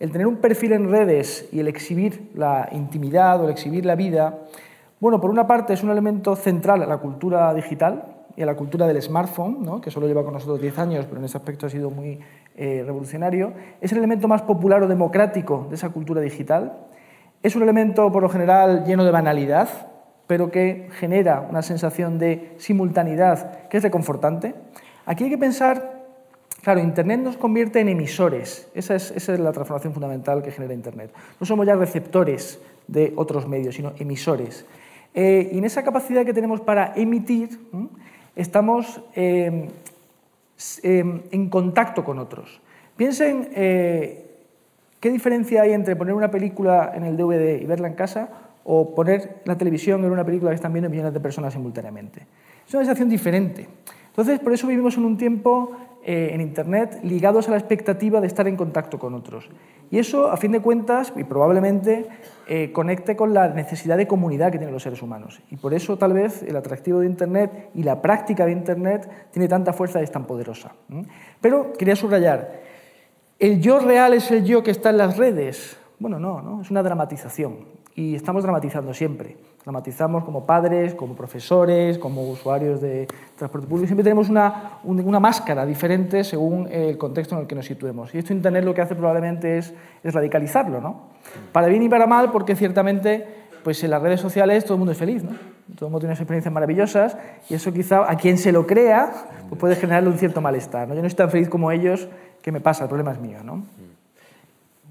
[0.00, 3.94] El tener un perfil en redes y el exhibir la intimidad o el exhibir la
[3.94, 4.40] vida,
[4.98, 8.54] bueno, por una parte es un elemento central a la cultura digital y a la
[8.54, 9.80] cultura del smartphone, ¿no?
[9.80, 12.18] que solo lleva con nosotros 10 años, pero en ese aspecto ha sido muy
[12.56, 16.86] eh, revolucionario, es el elemento más popular o democrático de esa cultura digital.
[17.42, 19.68] Es un elemento, por lo general, lleno de banalidad,
[20.26, 24.54] pero que genera una sensación de simultaneidad que es reconfortante.
[25.04, 26.04] Aquí hay que pensar,
[26.62, 28.68] claro, Internet nos convierte en emisores.
[28.74, 31.12] Esa es, esa es la transformación fundamental que genera Internet.
[31.40, 34.64] No somos ya receptores de otros medios, sino emisores.
[35.14, 37.60] Eh, y en esa capacidad que tenemos para emitir,
[38.36, 39.68] estamos eh,
[40.82, 42.60] en contacto con otros.
[42.96, 44.26] Piensen eh,
[45.00, 48.28] qué diferencia hay entre poner una película en el DVD y verla en casa
[48.64, 52.26] o poner la televisión en una película que están viendo millones de personas simultáneamente.
[52.66, 53.68] Es una sensación diferente.
[54.06, 55.72] Entonces, por eso vivimos en un tiempo
[56.04, 59.48] eh, en Internet ligados a la expectativa de estar en contacto con otros.
[59.90, 62.06] Y eso, a fin de cuentas, y probablemente
[62.46, 65.40] eh, conecte con la necesidad de comunidad que tienen los seres humanos.
[65.50, 69.48] Y por eso, tal vez, el atractivo de Internet y la práctica de Internet tiene
[69.48, 70.72] tanta fuerza y es tan poderosa.
[71.40, 72.60] Pero quería subrayar,
[73.38, 75.76] ¿el yo real es el yo que está en las redes?
[75.98, 77.58] Bueno, no, no es una dramatización.
[77.94, 79.36] Y estamos dramatizando siempre.
[79.64, 83.86] Dramatizamos como padres, como profesores, como usuarios de transporte público.
[83.86, 88.14] Siempre tenemos una, una máscara diferente según el contexto en el que nos situemos.
[88.14, 89.72] Y esto Internet lo que hace probablemente es,
[90.02, 91.12] es radicalizarlo, ¿no?
[91.52, 94.92] Para bien y para mal, porque ciertamente pues en las redes sociales todo el mundo
[94.92, 95.30] es feliz, ¿no?
[95.76, 97.16] Todo el mundo tiene experiencias maravillosas
[97.48, 99.12] y eso quizá a quien se lo crea
[99.48, 100.88] pues puede generarle un cierto malestar.
[100.88, 100.94] ¿no?
[100.94, 102.08] Yo no estoy tan feliz como ellos,
[102.42, 102.84] ¿qué me pasa?
[102.84, 103.64] El problema es mío, ¿no?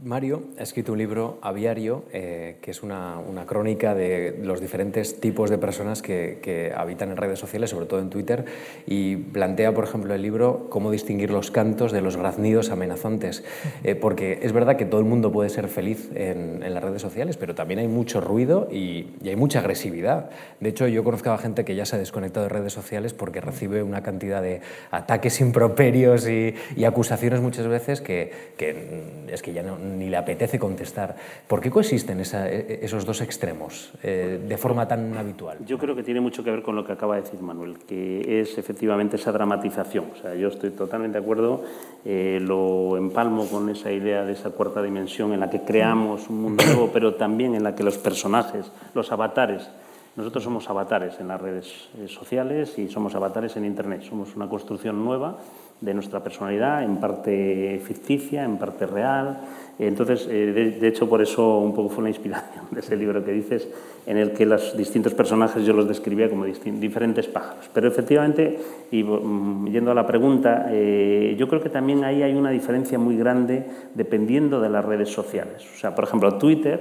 [0.04, 5.52] Mario ha escrito un libro, Aviario, eh, que es una, crónica de los diferentes tipos
[5.52, 8.46] de personas que, habitan en redes sociales, sobre todo en Twitter,
[8.88, 13.44] y plantea, por ejemplo, el libro cómo distinguir los cantos de los graznidos amenazantes.
[13.84, 17.38] Eh, porque es verdad que todo el mundo puede ser feliz en, las redes sociales,
[17.38, 20.32] pero también hay mucho ruido y, hay mucha agresividad.
[20.60, 23.40] De hecho, yo conozco a gente que ya se ha desconectado de redes sociales porque
[23.40, 29.64] recibe una cantidad de ataques improperios y, acusaciones muchas veces que, que es que ya
[29.64, 31.16] no ni le apetece contestar.
[31.48, 35.58] ¿Por qué coexisten e, e, esos dos extremos eh, de forma tan habitual?
[35.66, 38.42] Yo creo que tiene mucho que ver con lo que acaba de decir Manuel, que
[38.42, 40.06] es efectivamente esa dramatización.
[40.14, 41.64] O sea, yo estoy totalmente de acuerdo,
[42.06, 46.42] eh, lo empalmo con esa idea de esa cuarta dimensión en la que creamos un
[46.42, 49.70] mundo nuevo, pero también en la que los personajes, los avatares,
[50.16, 54.02] nosotros somos avatares en las redes sociales y somos avatares en Internet.
[54.02, 55.38] Somos una construcción nueva
[55.82, 59.40] de nuestra personalidad, en parte ficticia, en parte real.
[59.80, 63.32] Entonces, eh, de, hecho, por eso un poco fue la inspiración de ese libro que
[63.32, 63.68] dices,
[64.06, 67.68] en el que los distintos personajes yo los describía como diferentes pájaros.
[67.74, 68.60] Pero efectivamente,
[68.92, 73.00] y mm, yendo a la pregunta, eh, yo creo que también ahí hay una diferencia
[73.00, 73.66] muy grande
[73.96, 75.66] dependiendo de las redes sociales.
[75.74, 76.80] O sea, por ejemplo, Twitter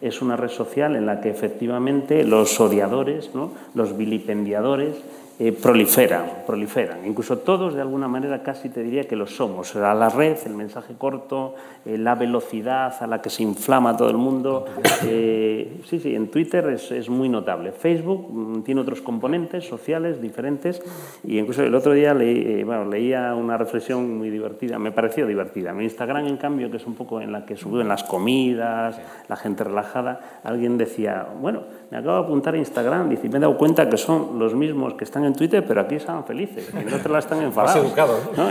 [0.00, 3.52] es una red social en la que efectivamente los odiadores, ¿no?
[3.74, 4.96] los vilipendiadores,
[5.42, 7.06] eh, proliferan, proliferan.
[7.06, 9.74] Incluso todos, de alguna manera, casi te diría que lo somos.
[9.74, 11.54] La red, el mensaje corto,
[11.86, 14.66] eh, la velocidad a la que se inflama todo el mundo.
[15.06, 17.72] Eh, sí, sí, en Twitter es, muy notable.
[17.72, 20.82] Facebook mm, tiene otros componentes sociales diferentes
[21.24, 25.70] y incluso el otro día leía una reflexión muy divertida, me pareció divertida.
[25.70, 29.36] En Instagram, en cambio, que es un poco en la que suben las comidas, la
[29.36, 33.56] gente relajada, alguien decía, bueno, me acabo de apuntar a Instagram y me he dado
[33.56, 36.94] cuenta que son los mismos que están en Twitter, pero aquí están felices, y en
[36.94, 37.76] otros la están enfadados.
[37.82, 38.48] Más educados, ¿no?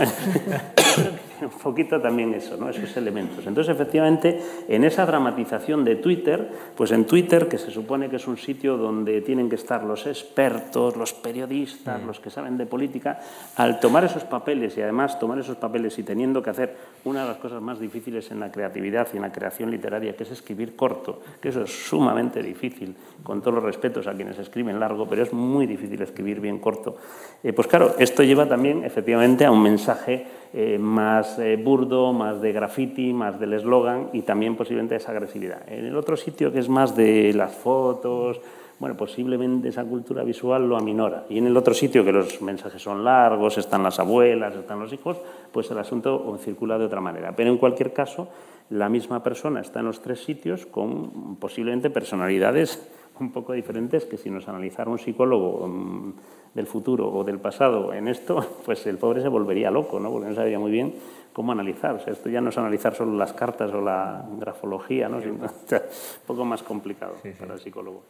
[1.46, 2.68] un poquito también eso, ¿no?
[2.68, 3.46] esos elementos.
[3.46, 8.26] Entonces, efectivamente, en esa dramatización de Twitter, pues en Twitter, que se supone que es
[8.26, 13.20] un sitio donde tienen que estar los expertos, los periodistas, los que saben de política,
[13.56, 17.28] al tomar esos papeles y además tomar esos papeles y teniendo que hacer una de
[17.28, 20.76] las cosas más difíciles en la creatividad y en la creación literaria, que es escribir
[20.76, 25.22] corto, que eso es sumamente difícil, con todos los respetos a quienes escriben largo, pero
[25.22, 26.96] es muy difícil escribir bien corto,
[27.42, 32.40] eh, pues claro, esto lleva también efectivamente a un mensaje eh, más eh, burdo, más
[32.40, 35.62] de graffiti, más del eslogan y también posiblemente esa agresividad.
[35.70, 38.40] En el otro sitio que es más de las fotos,
[38.80, 41.24] bueno, posiblemente esa cultura visual lo aminora.
[41.28, 44.92] Y en el otro sitio que los mensajes son largos, están las abuelas, están los
[44.92, 45.18] hijos,
[45.52, 47.36] pues el asunto circula de otra manera.
[47.36, 48.28] Pero en cualquier caso,
[48.70, 52.90] la misma persona está en los tres sitios con posiblemente personalidades
[53.20, 56.12] un poco diferentes que si nos analizara un psicólogo mm,
[56.54, 60.10] del futuro o del pasado en esto, pues el pobre se volvería loco, ¿no?
[60.10, 60.94] porque no sabía muy bien
[61.32, 61.94] cómo analizar.
[61.94, 65.20] O sea, esto ya no es analizar solo las cartas o la grafología, ¿no?
[65.20, 65.80] Sino, un
[66.26, 68.02] poco más complicado para el psicólogo.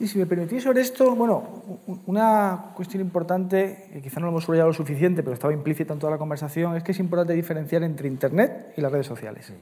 [0.00, 1.42] Y si me permitís sobre esto, bueno,
[2.06, 5.98] una cuestión importante, que quizá no lo hemos subrayado lo suficiente, pero estaba implícita en
[5.98, 9.52] toda la conversación, es que es importante diferenciar entre Internet y las redes sociales.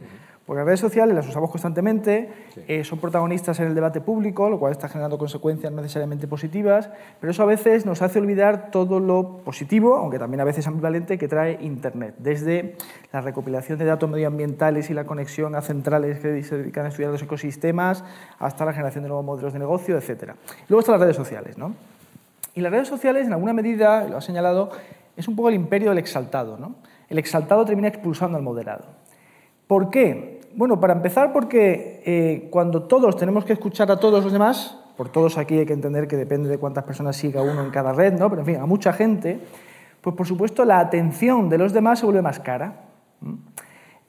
[0.46, 2.30] Porque las redes sociales las usamos constantemente,
[2.68, 6.88] eh, son protagonistas en el debate público, lo cual está generando consecuencias necesariamente positivas,
[7.20, 11.18] pero eso a veces nos hace olvidar todo lo positivo, aunque también a veces ambivalente,
[11.18, 12.14] que trae Internet.
[12.18, 12.76] Desde
[13.12, 17.10] la recopilación de datos medioambientales y la conexión a centrales que se dedican a estudiar
[17.10, 18.04] los ecosistemas,
[18.38, 20.34] hasta la generación de nuevos modelos de negocio, etc.
[20.68, 21.58] Luego están las redes sociales.
[21.58, 21.74] ¿no?
[22.54, 24.70] Y las redes sociales, en alguna medida, lo ha señalado,
[25.16, 26.56] es un poco el imperio del exaltado.
[26.56, 26.76] ¿no?
[27.08, 28.84] El exaltado termina expulsando al moderado.
[29.66, 30.35] ¿Por qué?
[30.56, 35.10] Bueno, para empezar porque eh, cuando todos tenemos que escuchar a todos los demás, por
[35.10, 38.14] todos aquí hay que entender que depende de cuántas personas siga uno en cada red,
[38.14, 38.30] ¿no?
[38.30, 39.38] pero en fin, a mucha gente,
[40.00, 42.72] pues por supuesto la atención de los demás se vuelve más cara.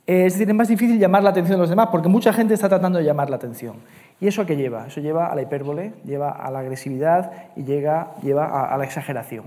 [0.06, 2.70] Es decir, es más difícil llamar la atención de los demás porque mucha gente está
[2.70, 3.76] tratando de llamar la atención.
[4.22, 4.88] ¿Y eso a qué lleva?
[4.88, 9.44] Eso lleva a la hipérbole, lleva a la agresividad y llega, lleva a, la exageración.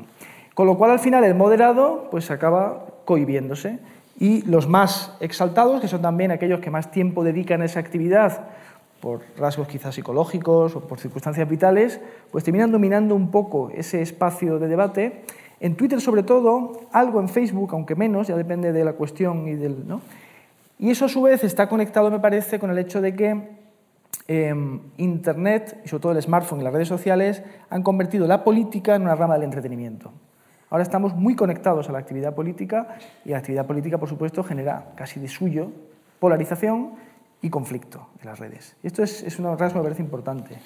[0.52, 3.78] Con lo cual al final el moderado pues acaba cohibiéndose
[4.20, 8.48] y los más exaltados, que son también aquellos que más tiempo dedican a esa actividad
[9.00, 12.00] por rasgos quizás psicológicos o por circunstancias vitales,
[12.30, 15.24] pues terminan dominando un poco ese espacio de debate.
[15.58, 19.54] En Twitter sobre todo, algo en Facebook, aunque menos, ya depende de la cuestión y
[19.54, 19.88] del...
[19.88, 20.02] ¿no?
[20.78, 23.48] Y eso a su vez está conectado, me parece, con el hecho de que
[24.28, 28.94] em, Internet, y sobre todo el smartphone y las redes sociales, han convertido la política
[28.94, 30.12] en una rama del entretenimiento.
[30.70, 34.92] Ahora estamos muy conectados a la actividad política y la actividad política, por supuesto, genera
[34.94, 35.72] casi de suyo
[36.20, 36.92] polarización
[37.42, 38.76] y conflicto en las redes.
[38.82, 40.56] Esto es, es una rasgo, me parece importante.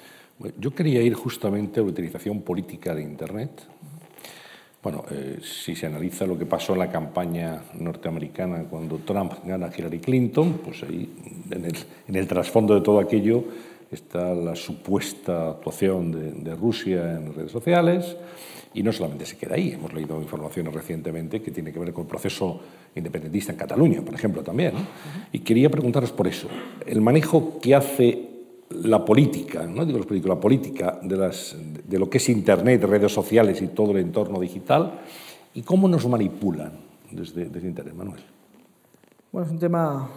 [0.59, 3.63] yo quería ir justamente a la utilización política de Internet.
[4.83, 9.65] Bueno, eh, si se analiza lo que pasó en la campaña norteamericana cuando Trump gana
[9.65, 11.09] a Hillary Clinton, pues ahí
[11.49, 13.43] en el, trasfondo de todo aquello
[13.89, 18.15] está la supuesta actuación de Rusia en redes sociales,
[18.75, 22.03] y no solamente se queda ahí, hemos leído informaciones recientemente que tiene que ver con
[22.03, 22.59] el proceso
[22.93, 24.73] independentista en Cataluña, por ejemplo, también.
[25.31, 26.49] Y quería preguntaros por eso.
[26.85, 28.29] El manejo que hace
[28.69, 31.55] la política, no digo los políticos, la política de, las,
[31.87, 34.99] de lo que es Internet, redes sociales y todo el entorno digital,
[35.53, 36.73] y cómo nos manipulan
[37.11, 38.23] desde, desde Internet, Manuel.
[39.31, 40.09] Bueno, es un tema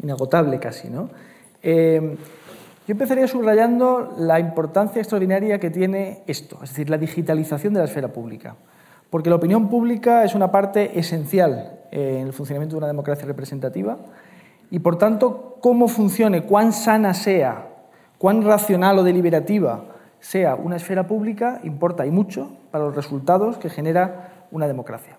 [0.00, 1.10] inagotable casi, ¿no?
[1.60, 2.16] Eh,
[2.86, 7.86] yo empezaría subrayando la importancia extraordinaria que tiene esto, es decir, la digitalización de la
[7.86, 8.56] esfera pública.
[9.08, 13.96] Porque la opinión pública es una parte esencial en el funcionamiento de una democracia representativa
[14.70, 17.68] y, por tanto, cómo funcione, cuán sana sea,
[18.18, 19.84] cuán racional o deliberativa
[20.20, 25.16] sea una esfera pública, importa y mucho para los resultados que genera una democracia.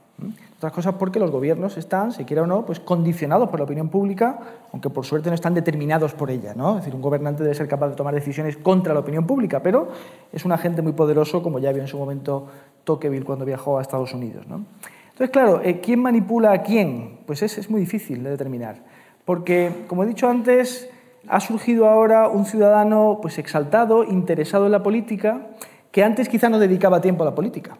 [0.57, 3.89] Otras cosas porque los gobiernos están, se quiera o no, pues condicionados por la opinión
[3.89, 4.39] pública,
[4.71, 6.53] aunque por suerte no están determinados por ella.
[6.55, 6.71] ¿no?
[6.71, 9.89] Es decir, un gobernante debe ser capaz de tomar decisiones contra la opinión pública, pero
[10.31, 12.47] es un agente muy poderoso, como ya vio en su momento
[12.85, 14.47] Tocqueville cuando viajó a Estados Unidos.
[14.47, 14.63] ¿no?
[15.11, 17.19] Entonces, claro, eh, ¿quién manipula a quién?
[17.25, 18.77] Pues es, es muy difícil de determinar.
[19.25, 20.89] Porque, como he dicho antes,
[21.27, 25.47] ha surgido ahora un ciudadano pues, exaltado, interesado en la política,
[25.91, 27.77] que antes quizá no dedicaba tiempo a la política,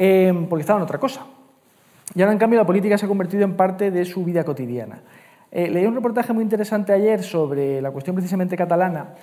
[0.00, 1.26] eh, porque estaba en otra cosa.
[2.14, 5.02] Y ahora, en cambio, la política se ha convertido en parte de su vida cotidiana.
[5.52, 9.14] Eh, leí un reportaje muy interesante ayer sobre la cuestión precisamente catalana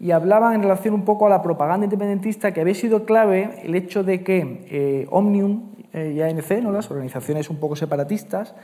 [0.00, 3.74] y hablaban en relación un poco a la propaganda independentista que había sido clave el
[3.74, 6.72] hecho de que eh, Omnium eh, y ANC, ¿no?
[6.72, 8.54] las organizaciones un poco separatistas,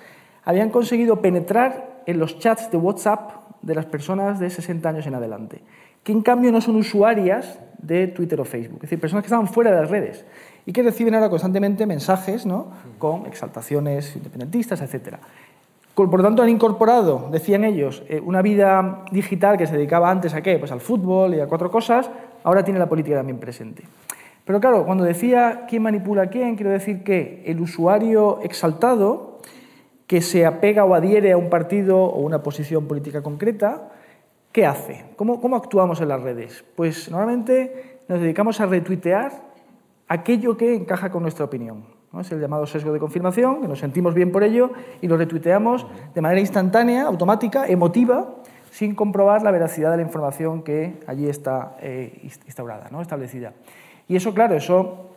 [0.45, 5.14] habían conseguido penetrar en los chats de WhatsApp de las personas de 60 años en
[5.14, 5.62] adelante,
[6.03, 9.47] que en cambio no son usuarias de Twitter o Facebook, es decir, personas que estaban
[9.47, 10.25] fuera de las redes
[10.67, 12.69] y que reciben ahora constantemente mensajes ¿no?
[12.99, 15.17] con exaltaciones independentistas, etc.
[15.95, 20.35] por lo tanto han incorporado, decían ellos, eh, una vida digital que se dedicaba antes
[20.35, 20.59] a qué?
[20.59, 22.11] Pues al fútbol y a cuatro cosas,
[22.45, 23.85] ahora tiene la política también presente.
[24.45, 29.39] Pero claro, cuando decía quién manipula a quién, quiero decir que el usuario exaltado,
[30.07, 33.91] que se apega o adhiere a un partido o una posición política concreta,
[34.51, 35.05] ¿qué hace?
[35.17, 36.65] ¿Cómo, cómo actuamos en las redes?
[36.75, 39.49] Pues normalmente nos dedicamos a retuitear
[40.11, 41.85] aquello que encaja con nuestra opinión.
[42.19, 45.87] Es el llamado sesgo de confirmación, que nos sentimos bien por ello y lo retuiteamos
[46.13, 48.35] de manera instantánea, automática, emotiva,
[48.73, 53.01] sin comprobar la veracidad de la información que allí está eh, instaurada, ¿no?
[53.01, 53.53] establecida.
[54.09, 55.11] Y eso, claro, eso,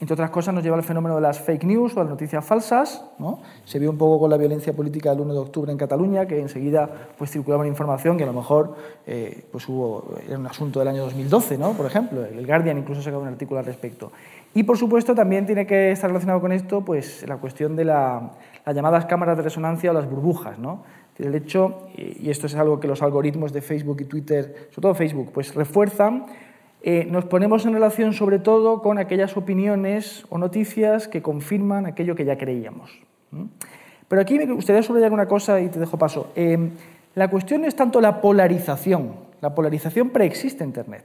[0.00, 3.04] entre otras cosas, nos lleva al fenómeno de las fake news o las noticias falsas.
[3.18, 3.40] ¿no?
[3.64, 6.40] Se vio un poco con la violencia política del 1 de octubre en Cataluña, que
[6.40, 6.88] enseguida
[7.18, 8.76] pues, circulaba una información que a lo mejor
[9.06, 11.72] eh, pues hubo, era un asunto del año 2012, ¿no?
[11.72, 12.24] por ejemplo.
[12.24, 14.12] El Guardian incluso sacó un artículo al respecto.
[14.54, 18.32] Y, por supuesto, también tiene que estar relacionado con esto pues, la cuestión de la,
[18.64, 20.58] las llamadas cámaras de resonancia o las burbujas.
[20.58, 20.82] ¿no?
[21.18, 24.94] El hecho, y esto es algo que los algoritmos de Facebook y Twitter, sobre todo
[24.94, 26.26] Facebook, pues refuerzan,
[26.82, 32.14] eh, nos ponemos en relación sobre todo con aquellas opiniones o noticias que confirman aquello
[32.14, 33.00] que ya creíamos.
[34.06, 36.30] Pero aquí me gustaría subrayar una cosa y te dejo paso.
[36.36, 36.70] Eh,
[37.14, 39.16] la cuestión es tanto la polarización.
[39.40, 41.04] La polarización preexiste en Internet.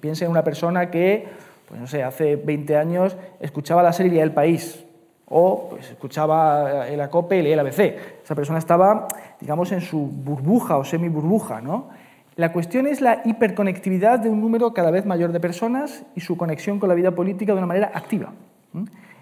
[0.00, 1.26] piensa en una persona que,
[1.72, 4.84] pues no sé, hace 20 años escuchaba la serie El País
[5.24, 7.96] o pues, escuchaba el ACOPE y leía el ABC.
[8.22, 9.08] Esa persona estaba,
[9.40, 11.88] digamos, en su burbuja o semi-burbuja, ¿no?
[12.36, 16.36] La cuestión es la hiperconectividad de un número cada vez mayor de personas y su
[16.36, 18.34] conexión con la vida política de una manera activa.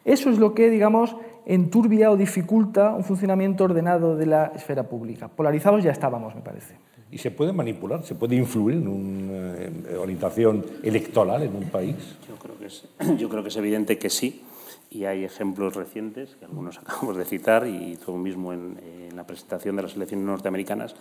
[0.04, 1.14] Eso es lo que, digamos,
[1.46, 5.28] enturbia o dificulta un funcionamiento ordenado de la esfera pública.
[5.28, 6.74] Polarizados ya estábamos, me parece.
[7.12, 8.04] ¿Y se puede manipular?
[8.04, 11.96] ¿Se puede influir en una eh, orientación electoral en un país?
[12.28, 12.84] Yo creo que es,
[13.18, 14.42] yo creo que es evidente que sí
[14.90, 19.76] y hay ejemplos recientes que algunos acabamos de citar y tú mismo en, la presentación
[19.76, 20.94] de las elecciones norteamericanas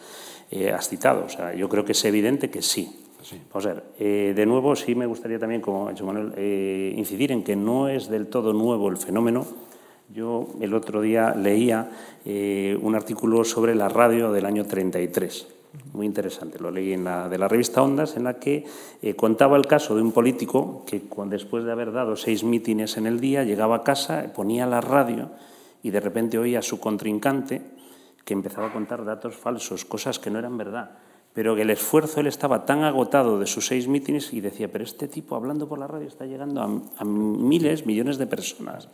[0.52, 1.26] eh, has citado.
[1.26, 3.06] O sea, yo creo que es evidente que sí.
[3.50, 6.94] Vamos a ver, eh, de nuevo sí me gustaría también, como ha hecho Manuel, eh,
[6.98, 9.46] incidir en que no es del todo nuevo el fenómeno.
[10.14, 11.92] Yo el otro día leía
[12.26, 15.59] un artículo sobre la radio del año 33
[15.94, 16.60] muy interesante.
[16.60, 18.66] Lo leí en la, de la revista Ondas, en la que
[19.02, 23.06] eh, contaba el caso de un político que después de haber dado seis mítines en
[23.06, 25.30] el día, llegaba a casa, ponía la radio
[25.84, 27.62] y de repente oía a su contrincante
[28.26, 30.92] que empezaba a contar datos falsos, cosas que no eran verdad.
[31.34, 34.84] Pero que el esfuerzo, él estaba tan agotado de sus seis mítines y decía, pero
[34.84, 38.90] este tipo hablando por la radio está llegando a miles, millones de personas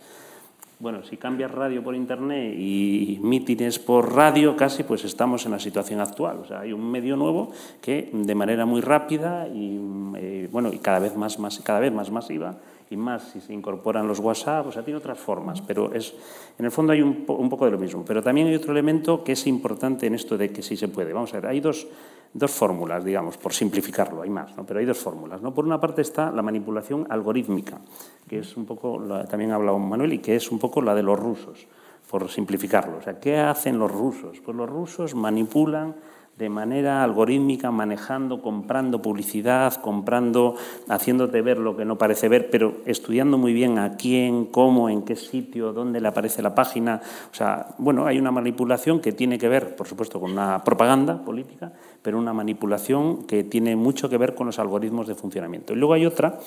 [0.80, 5.60] bueno, si cambias radio por internet y mítines por radio, casi pues estamos en la
[5.60, 6.40] situación actual.
[6.40, 7.52] O sea, hay un medio nuevo
[7.82, 9.80] que de manera muy rápida y
[10.18, 12.58] eh, bueno y cada vez más, más cada vez más masiva
[12.90, 16.14] y más si se incorporan los WhatsApp, o sea, tiene otras formas, pero es
[16.60, 18.04] en el fondo hay un, un poco de lo mismo.
[18.06, 21.14] Pero también hay otro elemento que es importante en esto de que sí se puede.
[21.14, 21.88] Vamos a ver, hay dos
[22.36, 24.66] dos fórmulas, digamos, por simplificarlo, hay más, ¿no?
[24.66, 25.42] pero hay dos fórmulas.
[25.42, 25.54] ¿no?
[25.54, 27.80] Por una parte está la manipulación algorítmica,
[28.28, 31.02] que es un poco, también ha hablado Manuel, y que es un poco la de
[31.02, 31.66] los rusos,
[32.10, 32.98] por simplificarlo.
[32.98, 34.42] O sea, ¿qué hacen los rusos?
[34.44, 35.96] Pues los rusos manipulan
[36.38, 40.56] de manera algorítmica, manejando, comprando publicidad, comprando,
[40.90, 45.04] haciéndote ver lo que no parece ver, pero estudiando muy bien a quién, cómo, en
[45.04, 47.02] qué sitio, dónde le aparece la página.
[47.32, 51.24] O sea, bueno, hay una manipulación que tiene que ver, por supuesto, con una propaganda
[51.24, 51.72] política,
[52.06, 55.74] pero una manipulación que tiene mucho que ver con los algoritmos de funcionamiento.
[55.74, 56.40] Y luego hay otra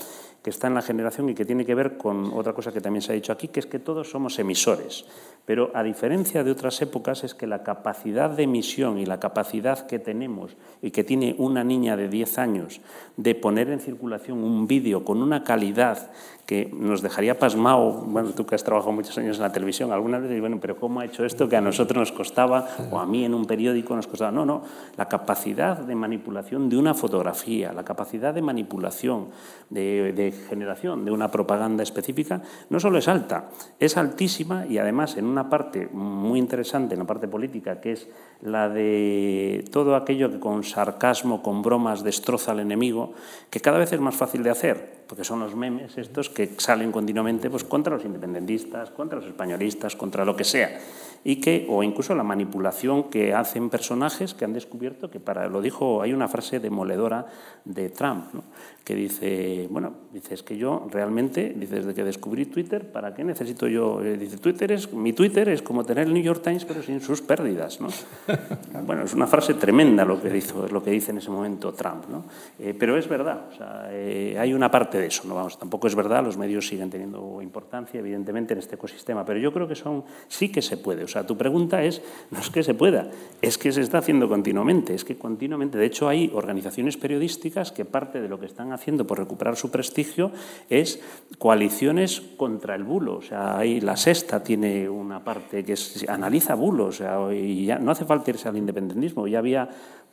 [0.43, 3.03] que está en la generación y que tiene que ver con otra cosa que también
[3.03, 5.05] se ha dicho aquí, que es que todos somos emisores.
[5.45, 9.87] Pero a diferencia de otras épocas es que la capacidad de emisión y la capacidad
[9.87, 12.81] que tenemos y que tiene una niña de 10 años
[13.17, 16.11] de poner en circulación un vídeo con una calidad
[16.49, 20.23] que nos dejaría pasmado, bueno, tú que has trabajado muchos años en la televisión, algunas
[20.23, 23.23] veces, bueno, pero ¿cómo ha hecho esto que a nosotros nos costaba, o a mí
[23.23, 24.31] en un periódico nos costaba?
[24.31, 24.63] No, no,
[24.97, 29.27] la capacidad de manipulación de una fotografía, la capacidad de manipulación,
[29.69, 35.17] de, de generación de una propaganda específica, no solo es alta, es altísima y además
[35.17, 38.09] en una parte muy interesante, en la parte política, que es
[38.43, 43.13] la de todo aquello que con sarcasmo, con bromas destroza al enemigo,
[43.51, 46.93] que cada vez es más fácil de hacer porque son los memes estos que salen
[46.93, 50.79] continuamente pues, contra los independentistas, contra los españolistas, contra lo que sea.
[51.25, 55.61] Y que, o incluso la manipulación que hacen personajes que han descubierto que para, lo
[55.61, 57.27] dijo, hay una frase demoledora
[57.65, 58.27] de Trump,
[58.85, 63.23] que dice, bueno, dice, es que yo realmente, dice, desde que descubrí Twitter, ¿para qué
[63.23, 64.03] necesito yo?
[64.03, 67.01] Eh, dice, Twitter es, mi Twitter es como tener el New York Times, pero sin
[67.03, 67.89] sus pérdidas, ¿no?
[68.87, 72.07] bueno, es una frase tremenda lo que, hizo, lo que dice en ese momento Trump,
[72.09, 72.25] ¿no?
[72.59, 75.25] Eh, pero es verdad, o sea, eh, hay una parte de eso.
[75.27, 75.35] ¿no?
[75.35, 79.53] Vamos, tampoco es verdad, los medios siguen teniendo importancia, evidentemente, en este ecosistema, pero yo
[79.53, 81.08] creo que son, sí que se puede.
[81.09, 84.29] O sea, tu pregunta es, no es que se pueda, es que se está haciendo
[84.29, 85.79] continuamente, es que continuamente.
[85.79, 89.71] De hecho, hay organizaciones periodísticas que parte de lo que están haciendo por recuperar su
[89.71, 90.31] prestigio
[90.69, 91.01] es
[91.39, 93.17] coaliciones contra el bulo.
[93.17, 95.75] O sea, hay, la sexta tiene una parte que
[96.09, 99.71] analiza bulos, o sea, no hace falta irse al independentismo, ya había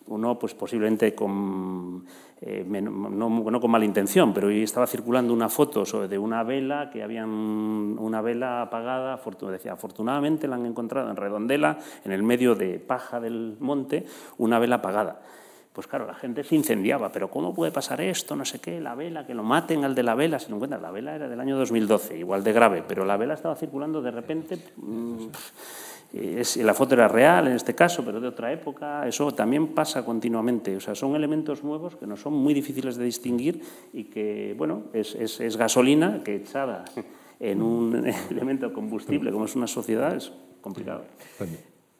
[0.08, 2.06] uno pues posiblemente con,
[2.42, 7.04] eh, no, con mala intención, pero estaba circulando una foto sobre, de una vela, que
[7.04, 9.20] habían una vela apagada,
[9.52, 14.06] decía, afortunadamente la han encontrado en Redondela, en el medio de paja del monte,
[14.38, 15.22] una vela apagada.
[15.76, 18.34] Pues claro, la gente se incendiaba, pero ¿cómo puede pasar esto?
[18.34, 20.82] No sé qué, la vela, que lo maten al de la vela, si no encuentran.
[20.82, 24.12] La vela era del año 2012, igual de grave, pero la vela estaba circulando de
[24.12, 24.58] repente.
[24.78, 25.28] Mm,
[26.14, 29.08] es, la foto era real en este caso, pero de otra época.
[29.08, 30.76] Eso también pasa continuamente.
[30.76, 33.62] O sea, son elementos nuevos que no son muy difíciles de distinguir
[33.94, 36.86] y que, bueno, es, es gasolina que echada
[37.40, 40.32] en un elemento combustible como es una sociedad es
[40.62, 41.06] complicado.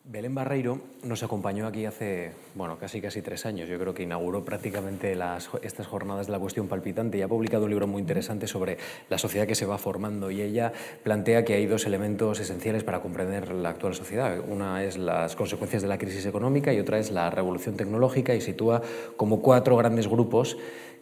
[0.08, 3.68] Belén Barreiro nos acompañó aquí hace, bueno, casi casi tres años.
[3.68, 5.18] Yo creo que inauguró prácticamente
[5.64, 8.78] estas jornadas de la cuestión palpitante y ha publicado un libro muy interesante sobre
[9.10, 13.00] la sociedad que se va formando y ella plantea que hay dos elementos esenciales para
[13.00, 14.38] comprender la actual sociedad.
[14.48, 18.42] Una es las consecuencias de la crisis económica y otra es la revolución tecnológica y
[18.42, 18.84] sitúa
[19.18, 20.56] como cuatro grandes grupos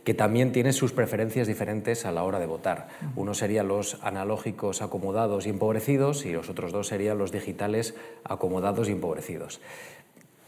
[0.04, 2.89] que también tienen sus preferencias diferentes a la hora de votar.
[3.16, 8.89] Uno serían los analógicos acomodados y empobrecidos y los otros dos serían los digitales acomodados
[8.89, 9.62] y empobrecidos.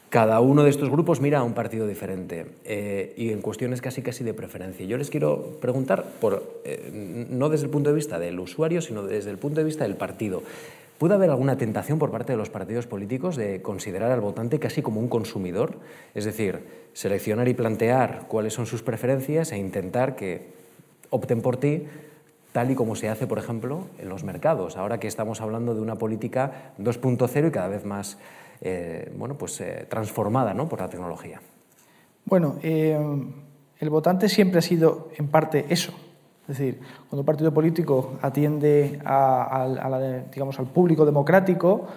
[0.09, 4.01] Cada uno de estos grupos mira a un partido diferente eh, y en cuestiones casi
[4.01, 4.85] casi de preferencia.
[4.85, 9.03] Yo les quiero preguntar, por, eh, no desde el punto de vista del usuario, sino
[9.03, 10.43] desde el punto de vista del partido.
[10.97, 14.81] ¿Puede haber alguna tentación por parte de los partidos políticos de considerar al votante casi
[14.81, 15.79] como un consumidor?
[16.13, 20.53] Es decir, seleccionar y plantear cuáles son sus preferencias e intentar que
[21.09, 21.83] opten por ti
[22.53, 25.81] tal y como se hace, por ejemplo, en los mercados, ahora que estamos hablando de
[25.81, 28.17] una política 2.0 y cada vez más
[28.61, 30.69] eh, bueno, pues, eh, transformada ¿no?
[30.69, 31.41] por la tecnología.
[32.23, 32.97] Bueno, eh,
[33.79, 35.93] el votante siempre ha sido en parte eso,
[36.47, 36.79] es decir,
[37.09, 38.99] cuando un partido político atiende
[40.31, 41.87] digamos, al público democrático,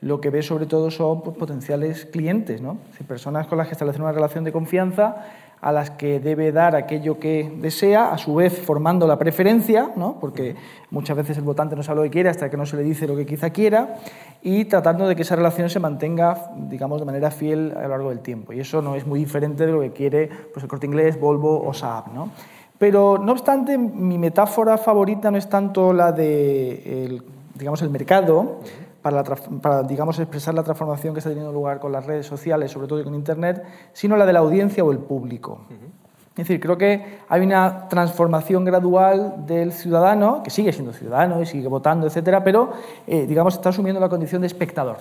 [0.00, 2.78] lo que ve sobre todo son pues, potenciales clientes, ¿no?
[3.06, 5.16] personas con las que establece una relación de confianza
[5.60, 9.90] a las que debe dar aquello que desea, a su vez formando la preferencia,
[10.20, 10.54] porque
[10.90, 13.08] muchas veces el votante no sabe lo que quiere hasta que no se le dice
[13.08, 13.96] lo que quizá quiera,
[14.40, 18.10] y tratando de que esa relación se mantenga, digamos, de manera fiel a lo largo
[18.10, 18.52] del tiempo.
[18.52, 21.60] Y eso no es muy diferente de lo que quiere pues, el Corte Inglés, Volvo
[21.60, 22.14] o Saab.
[22.14, 22.30] ¿no?
[22.78, 27.22] Pero, no obstante, mi metáfora favorita no es tanto la de el,
[27.54, 28.60] digamos, el mercado,
[29.02, 33.02] para, digamos, expresar la transformación que está teniendo lugar con las redes sociales, sobre todo
[33.02, 35.60] con Internet, sino la de la audiencia o el público.
[36.38, 41.46] Es decir, creo que hay una transformación gradual del ciudadano, que sigue siendo ciudadano y
[41.46, 42.70] sigue votando, etcétera, pero,
[43.08, 44.98] eh, digamos, está asumiendo la condición de espectador.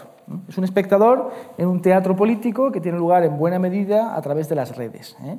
[0.50, 4.50] Es un espectador en un teatro político que tiene lugar en buena medida a través
[4.50, 5.16] de las redes.
[5.24, 5.38] ¿eh?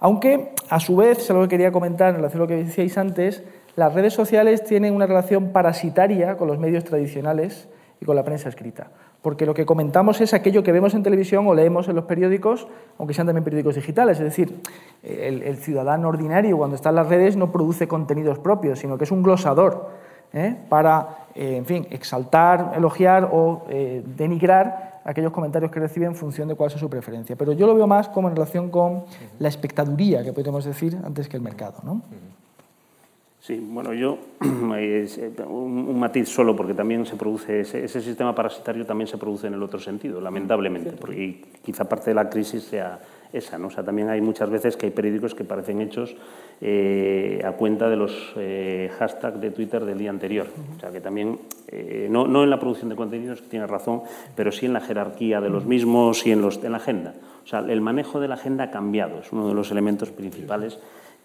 [0.00, 2.96] Aunque, a su vez, es algo que quería comentar en relación a lo que decíais
[2.98, 3.44] antes,
[3.76, 7.68] las redes sociales tienen una relación parasitaria con los medios tradicionales
[8.00, 8.88] y con la prensa escrita.
[9.22, 12.66] Porque lo que comentamos es aquello que vemos en televisión o leemos en los periódicos,
[12.98, 14.18] aunque sean también periódicos digitales.
[14.18, 14.60] Es decir,
[15.02, 19.10] el, ciudadano ordinario cuando está en las redes no produce contenidos propios, sino que es
[19.10, 19.90] un glosador
[20.32, 20.56] ¿eh?
[20.70, 26.48] para, eh, en fin, exaltar, elogiar o eh, denigrar aquellos comentarios que recibe en función
[26.48, 27.36] de cuál es su preferencia.
[27.36, 29.04] Pero yo lo veo más como en relación con
[29.38, 31.78] la espectaduría, que podríamos decir, antes que el mercado.
[31.82, 32.02] ¿no?
[33.40, 34.18] Sí, bueno, yo
[34.76, 39.54] eh, un, matiz solo porque también se produce ese, sistema parasitario también se produce en
[39.54, 43.00] el otro sentido, lamentablemente, porque quizá parte de la crisis sea
[43.32, 43.68] esa, ¿no?
[43.68, 46.16] O sea, también hay muchas veces que hay periódicos que parecen hechos
[46.60, 50.46] eh, a cuenta de los eh, hashtags de Twitter del día anterior.
[50.76, 51.38] O sea, que también,
[52.08, 54.02] no, no, en la producción de contenidos, que tiene razón,
[54.34, 57.14] pero sí en la jerarquía de los mismos y en, los, en la agenda.
[57.44, 60.78] O sea, el manejo de la agenda ha cambiado, es uno de los elementos principales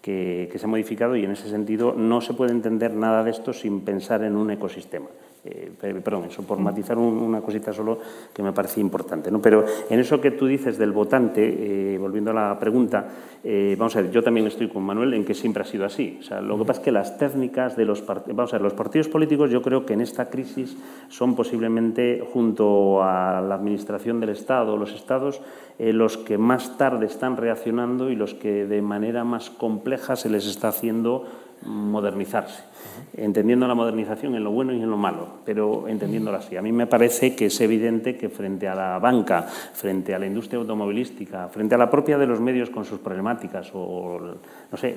[0.06, 3.52] que, se ha modificado y en ese sentido no se puede entender nada de esto
[3.52, 5.06] sin pensar en un ecosistema.
[5.46, 5.70] Eh,
[6.02, 8.00] perdón, eso por matizar una cosita solo
[8.34, 9.30] que me parece importante.
[9.30, 9.40] ¿no?
[9.40, 13.06] Pero en eso que tú dices del votante, eh, volviendo a la pregunta,
[13.44, 16.18] eh, vamos a ver, yo también estoy con Manuel en que siempre ha sido así.
[16.20, 18.62] O sea, lo que pasa es que las técnicas de los partidos, vamos a ver,
[18.62, 20.76] los partidos políticos yo creo que en esta crisis
[21.08, 25.40] son posiblemente, junto a la administración del Estado, los estados,
[25.78, 30.46] los que más tarde están reaccionando y los que de manera más compleja se les
[30.46, 31.26] está haciendo
[31.64, 32.62] modernizarse,
[33.14, 36.56] entendiendo la modernización en lo bueno y en lo malo, pero entendiéndola así.
[36.56, 40.26] A mí me parece que es evidente que frente a la banca, frente a la
[40.26, 44.20] industria automovilística, frente a la propia de los medios con sus problemáticas o,
[44.70, 44.96] no sé,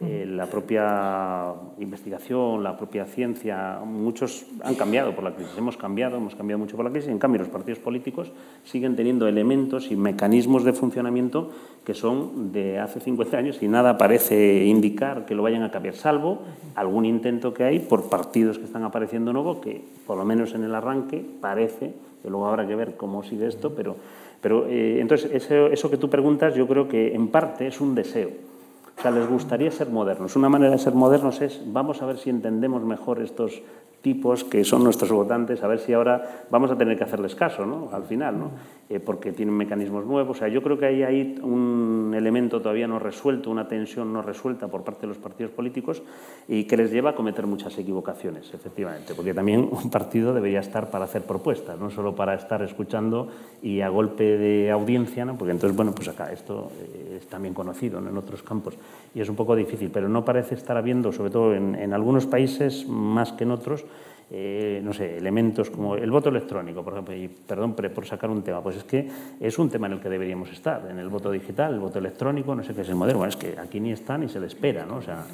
[0.00, 6.16] eh, la propia investigación, la propia ciencia, muchos han cambiado por la crisis, hemos cambiado,
[6.16, 8.32] hemos cambiado mucho por la crisis, en cambio los partidos políticos
[8.64, 11.50] siguen teniendo elementos y mecanismos de funcionamiento
[11.84, 15.94] que son de hace 50 años y nada parece indicar que lo vayan a cambiar,
[15.94, 16.40] salvo
[16.74, 20.64] algún intento que hay por partidos que están apareciendo nuevos, que por lo menos en
[20.64, 23.94] el arranque parece, que luego habrá que ver cómo sigue esto, pero,
[24.40, 27.94] pero eh, entonces eso, eso que tú preguntas yo creo que en parte es un
[27.94, 28.53] deseo
[28.96, 30.36] o sea, les gustaría ser modernos.
[30.36, 33.62] Una manera de ser modernos es, vamos a ver si entendemos mejor estos
[34.02, 37.64] tipos que son nuestros votantes, a ver si ahora vamos a tener que hacerles caso,
[37.64, 37.88] ¿no?
[37.90, 38.50] Al final, ¿no?
[38.90, 40.36] Eh, porque tienen mecanismos nuevos.
[40.36, 44.68] O sea, yo creo que hay un elemento todavía no resuelto, una tensión no resuelta
[44.68, 46.02] por parte de los partidos políticos
[46.48, 50.90] y que les lleva a cometer muchas equivocaciones, efectivamente, porque también un partido debería estar
[50.90, 53.28] para hacer propuestas, no solo para estar escuchando
[53.62, 55.38] y a golpe de audiencia, ¿no?
[55.38, 58.74] porque entonces, bueno, pues acá esto eh, es también conocido en otros campos
[59.14, 62.86] y es un poco difícil, pero no parece estar habiendo, sobre todo en algunos países
[62.86, 63.86] más que en otros,
[64.30, 68.42] eh, no sé, elementos como el voto electrónico, por ejemplo, y perdón por sacar un
[68.42, 69.08] tema, pues es que
[69.40, 72.54] es un tema en el que deberíamos estar, en el voto digital, el voto electrónico,
[72.54, 74.86] no sé qué es el modelo, es que aquí ni está ni se le espera,
[74.86, 74.96] ¿no?
[74.96, 75.24] O sea,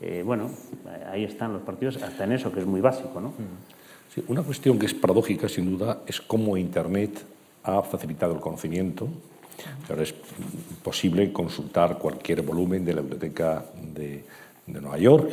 [0.00, 0.50] eh, bueno,
[1.10, 3.32] ahí están los partidos, hasta en eso, que es muy básico, ¿no?
[4.14, 7.24] Sí, una cuestión que es paradójica, sin duda, es cómo Internet
[7.64, 9.08] ha facilitado el conocimiento.
[9.88, 10.14] Ahora es
[10.82, 14.24] posible consultar cualquier volumen de la biblioteca de,
[14.66, 15.32] Nueva York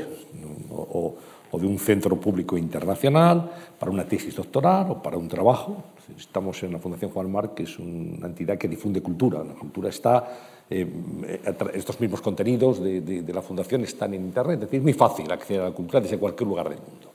[0.72, 1.16] o,
[1.54, 5.84] de un centro público internacional para una tesis doctoral o para un trabajo.
[6.18, 9.44] Estamos en la Fundación Juan Marc, que es una entidad que difunde cultura.
[9.44, 10.28] La cultura está,
[10.70, 10.86] eh,
[11.74, 15.62] estos mismos contenidos de, de, la Fundación están en Internet, es decir, muy fácil acceder
[15.62, 17.12] a la cultura desde cualquier lugar del mundo.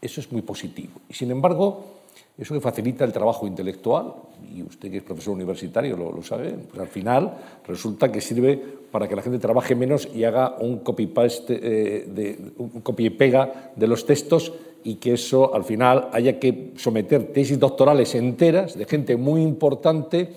[0.00, 1.00] Eso es muy positivo.
[1.08, 1.97] Y sin embargo,
[2.38, 4.14] eso que facilita el trabajo intelectual,
[4.54, 8.56] y usted que es profesor universitario lo, sabe, pues al final resulta que sirve
[8.90, 13.10] para que la gente trabaje menos y haga un copy-paste, eh, de, un copy y
[13.10, 14.52] pega de los textos
[14.84, 20.32] y que eso al final haya que someter tesis doctorales enteras de gente muy importante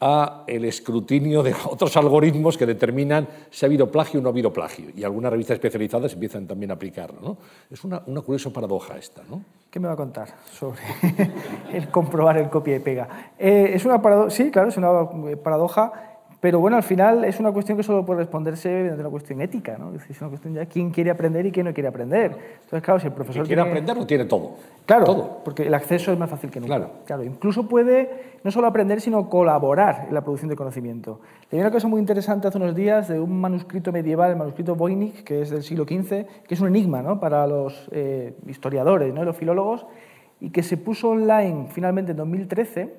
[0.00, 4.32] a el escrutinio de otros algoritmos que determinan si ha habido plagio o no ha
[4.32, 4.90] habido plagio.
[4.94, 7.20] Y algunas revistas especializadas empiezan también a aplicarlo.
[7.20, 7.36] ¿no?
[7.70, 9.22] Es una, una, curiosa paradoja esta.
[9.28, 9.42] ¿no?
[9.70, 10.80] ¿Qué me va a contar sobre
[11.72, 13.32] el comprobar el copia y pega?
[13.38, 14.90] Eh, es una paradoja, sí, claro, es una
[15.42, 16.13] paradoja
[16.44, 19.78] pero bueno, al final es una cuestión que solo puede responderse mediante una cuestión ética,
[19.78, 19.94] ¿no?
[19.94, 22.36] Es una cuestión ya quién quiere aprender y quién no quiere aprender.
[22.64, 23.70] Entonces, claro, si el profesor quiere tiene...
[23.70, 24.56] aprender, lo tiene todo.
[24.84, 25.40] Claro, todo.
[25.42, 26.76] porque el acceso es más fácil que nunca.
[26.76, 26.90] Claro.
[27.06, 27.24] claro.
[27.24, 31.20] Incluso puede no solo aprender, sino colaborar en la producción de conocimiento.
[31.50, 35.24] Leí una cosa muy interesante hace unos días de un manuscrito medieval, el manuscrito Voynich,
[35.24, 37.20] que es del siglo XV, que es un enigma ¿no?
[37.20, 39.24] para los eh, historiadores, ¿no?
[39.24, 39.86] los filólogos,
[40.42, 42.94] y que se puso online finalmente en 2013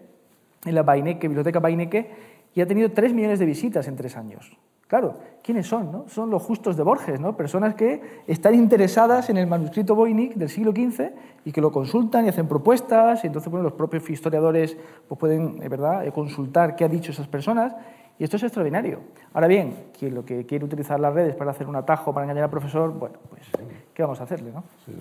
[0.65, 2.09] en la Beinecke, Biblioteca Beinecke,
[2.55, 4.57] y ha tenido 3 millones de visitas en tres años.
[4.87, 5.91] Claro, ¿quiénes son?
[5.91, 6.07] No?
[6.07, 7.35] Son los justos de Borges, ¿no?
[7.35, 11.11] personas que están interesadas en el manuscrito Voynich del siglo XV
[11.43, 14.77] y que lo consultan y hacen propuestas, y entonces bueno, los propios historiadores
[15.07, 16.07] pues, pueden ¿verdad?
[16.13, 17.75] consultar qué ha dicho esas personas,
[18.17, 18.99] y esto es extraordinario.
[19.33, 22.45] Ahora bien, quien lo que quiere utilizar las redes para hacer un atajo, para engañar
[22.45, 23.41] al profesor, bueno, pues,
[23.93, 24.51] ¿qué vamos a hacerle?
[24.51, 24.63] No?
[24.85, 24.93] Sí,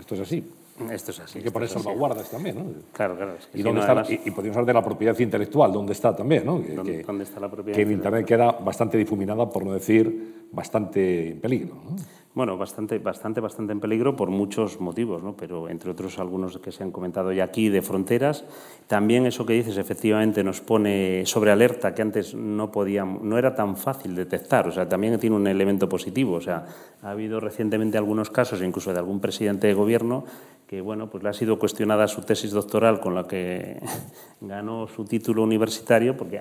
[0.00, 0.50] esto es así.
[0.90, 1.38] Esto es así.
[1.38, 2.64] Hay que poner salvaguardas también, ¿no?
[2.92, 3.34] Claro, claro.
[3.38, 5.92] Es que y, dónde está, además, y, y, podríamos hablar de la propiedad intelectual, ¿dónde
[5.92, 6.44] está también?
[6.44, 6.62] ¿no?
[6.62, 9.72] Que, ¿Dónde, que, dónde está la propiedad que en Internet queda bastante difuminada, por no
[9.72, 11.74] decir bastante en peligro.
[11.74, 11.96] ¿no?
[12.34, 15.34] Bueno, bastante, bastante, bastante en peligro por muchos motivos, ¿no?
[15.34, 18.44] pero entre otros algunos que se han comentado ya aquí de fronteras.
[18.86, 23.54] También eso que dices efectivamente nos pone sobre alerta que antes no podíamos, no era
[23.54, 24.68] tan fácil detectar.
[24.68, 26.34] O sea, también tiene un elemento positivo.
[26.34, 26.66] O sea,
[27.02, 30.24] ha habido recientemente algunos casos, incluso de algún presidente de gobierno,
[30.66, 33.78] que bueno, pues le ha sido cuestionada su tesis doctoral con la que
[34.40, 36.40] ganó su título universitario, porque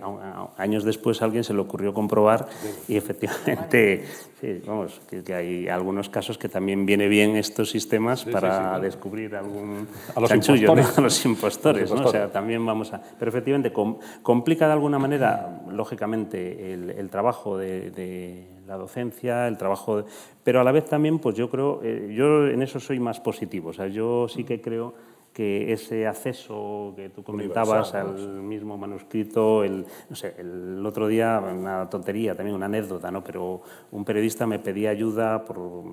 [0.58, 2.48] años después a alguien se le ocurrió comprobar
[2.88, 4.04] y efectivamente,
[4.42, 8.56] sí, vamos, que, hay algunos casos que también viene bien estos sistemas sí, para sí,
[8.58, 8.82] sí, claro.
[8.82, 10.82] descubrir algún A los chanchullo, ¿no?
[10.82, 10.98] impostores.
[10.98, 11.96] a los impostores, Los ¿no?
[11.96, 12.24] O impostores.
[12.24, 13.02] sea, también vamos a...
[13.20, 19.48] Pero efectivamente com- complica de alguna manera, lógicamente, el, el trabajo de, de la docencia,
[19.48, 20.04] el trabajo,
[20.44, 23.70] pero a la vez también, pues yo creo, eh, yo en eso soy más positivo,
[23.70, 24.94] o sea, yo sí que creo
[25.36, 31.10] que ese acceso que tú comentabas Universal, al mismo manuscrito, el, no sé, el otro
[31.10, 33.22] día, una tontería, también una anécdota, ¿no?
[33.22, 33.62] pero
[33.92, 35.84] un periodista me pedía ayuda por,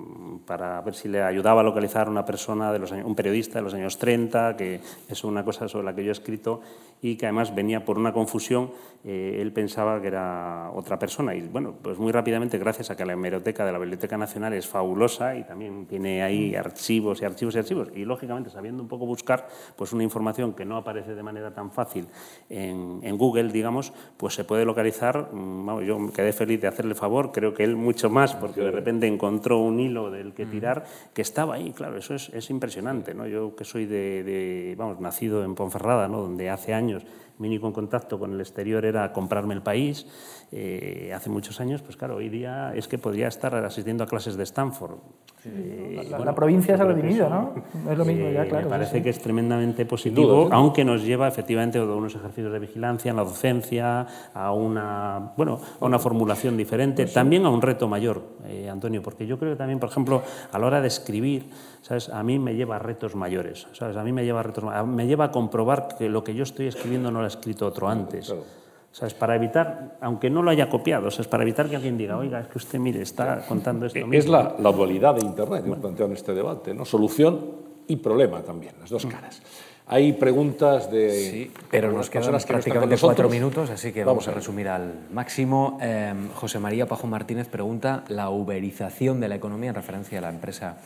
[0.45, 3.59] para ver si le ayudaba a localizar a una persona, de los años, un periodista
[3.59, 4.79] de los años 30, que
[5.09, 6.61] es una cosa sobre la que yo he escrito
[7.01, 8.71] y que además venía por una confusión,
[9.03, 11.35] eh, él pensaba que era otra persona.
[11.35, 14.67] Y bueno, pues muy rápidamente, gracias a que la hemeroteca de la Biblioteca Nacional es
[14.67, 19.05] fabulosa y también tiene ahí archivos y archivos y archivos y lógicamente sabiendo un poco
[19.05, 22.07] buscar, buscar pues una información que no aparece de manera tan fácil
[22.49, 25.33] en, en Google, digamos, pues se puede localizar.
[25.33, 28.71] Mm, yo me quedé feliz de hacerle favor, creo que él mucho más, porque de
[28.71, 33.13] repente encontró un hilo del que tirar que estaba ahí, claro, eso es, es impresionante.
[33.13, 33.27] ¿no?
[33.27, 36.21] Yo que soy de, de, vamos, nacido en Ponferrada, ¿no?
[36.21, 37.05] donde hace años
[37.39, 40.05] mi único contacto con el exterior era comprarme el país,
[40.51, 44.37] eh, hace muchos años, pues claro, hoy día es que podría estar asistiendo a clases
[44.37, 44.99] de Stanford.
[45.45, 47.53] Eh, la, bueno, la, provincia se ha redimido, ¿no?
[47.91, 48.65] Es lo mismo, ya, claro.
[48.65, 49.03] Me parece sí, sí.
[49.03, 53.17] que es tremendamente positivo, duda, aunque nos lleva efectivamente a unos ejercicios de vigilancia en
[53.17, 58.21] la docencia, a una, bueno, a una formulación diferente, pues también a un reto mayor,
[58.47, 61.49] eh, Antonio, porque yo creo que también, por ejemplo, a la hora de escribir,
[61.81, 62.09] ¿sabes?
[62.09, 63.97] a mí me lleva a retos mayores, ¿sabes?
[63.97, 66.67] a mí me lleva a retos me lleva a comprobar que lo que yo estoy
[66.67, 68.27] escribiendo no lo ha escrito otro antes.
[68.27, 68.62] Claro.
[68.93, 71.67] O sea, es para evitar, aunque no lo haya copiado, o sea, es para evitar
[71.67, 73.99] que alguien diga, oiga, es que usted, mire, está contando esto.
[74.11, 76.85] Es la, la, dualidad de Internet que hemos planteado en este debate, ¿no?
[76.85, 77.41] Solución
[77.87, 79.41] y problema también, las dos caras.
[79.87, 81.09] Hay preguntas de.
[81.11, 84.93] Sí, pero nos quedan prácticamente cuatro minutos, así que vamos, vamos a, a resumir al
[85.11, 85.79] máximo.
[85.81, 90.29] Eh, José María Pajo Martínez pregunta: la uberización de la economía en referencia a la
[90.29, 90.77] empresa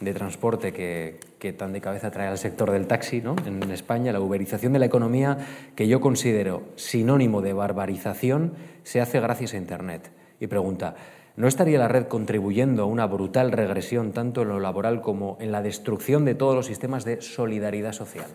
[0.00, 3.34] de transporte que, tan de cabeza trae al sector del taxi ¿no?
[3.46, 5.38] en España, la uberización de la economía,
[5.74, 10.10] que yo considero sinónimo de barbarización, se hace gracias a Internet.
[10.40, 10.94] Y pregunta,
[11.36, 15.52] ¿no estaría la red contribuyendo a una brutal regresión tanto en lo laboral como en
[15.52, 18.26] la destrucción de todos los sistemas de solidaridad social?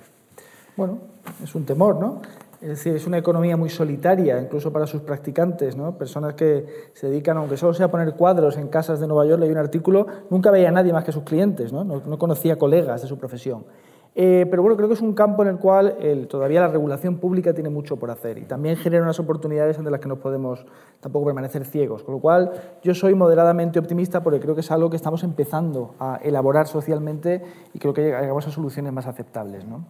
[0.76, 1.00] Bueno,
[1.44, 2.22] es un temor, ¿no?
[2.64, 5.98] Es decir, es una economía muy solitaria, incluso para sus practicantes, ¿no?
[5.98, 9.42] Personas que se dedican, aunque solo sea a poner cuadros en casas de Nueva York,
[9.42, 11.84] leí un artículo, nunca veía a nadie más que a sus clientes, ¿no?
[11.84, 13.66] No, no conocía colegas de su profesión.
[14.16, 17.18] Eh, pero bueno, creo que es un campo en el cual el, todavía la regulación
[17.18, 20.66] pública tiene mucho por hacer y también genera unas oportunidades ante las que no podemos
[21.02, 22.04] tampoco permanecer ciegos.
[22.04, 22.52] Con lo cual,
[22.82, 27.44] yo soy moderadamente optimista porque creo que es algo que estamos empezando a elaborar socialmente
[27.74, 29.66] y creo que llegamos a soluciones más aceptables.
[29.66, 29.84] ¿no?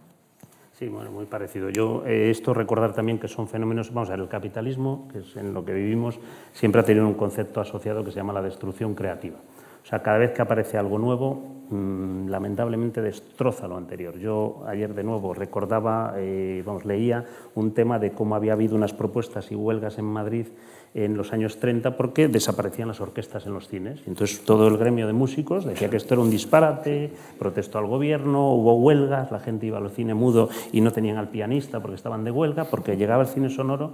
[0.74, 1.70] Sí, bueno, muy parecido.
[1.70, 5.36] Yo eh, esto recordar también que son fenómenos, vamos a ver, el capitalismo, que es
[5.36, 6.18] en lo que vivimos,
[6.52, 9.36] siempre ha tenido un concepto asociado que se llama la destrucción creativa.
[9.36, 11.34] O sea, cada vez que aparece algo nuevo,
[11.70, 14.18] mmm, lamentablemente destroza lo anterior.
[14.18, 18.94] Yo ayer de nuevo recordaba, eh, vamos, leía un tema de cómo había habido unas
[18.94, 20.46] propuestas y huelgas en Madrid
[20.94, 24.00] en los años 30 porque desaparecían las orquestas en los cines.
[24.06, 28.52] Entonces todo el gremio de músicos decía que esto era un disparate, protestó al gobierno,
[28.52, 32.22] hubo huelgas, la gente iba al cine mudo y no tenían al pianista porque estaban
[32.24, 33.92] de huelga, porque llegaba el cine sonoro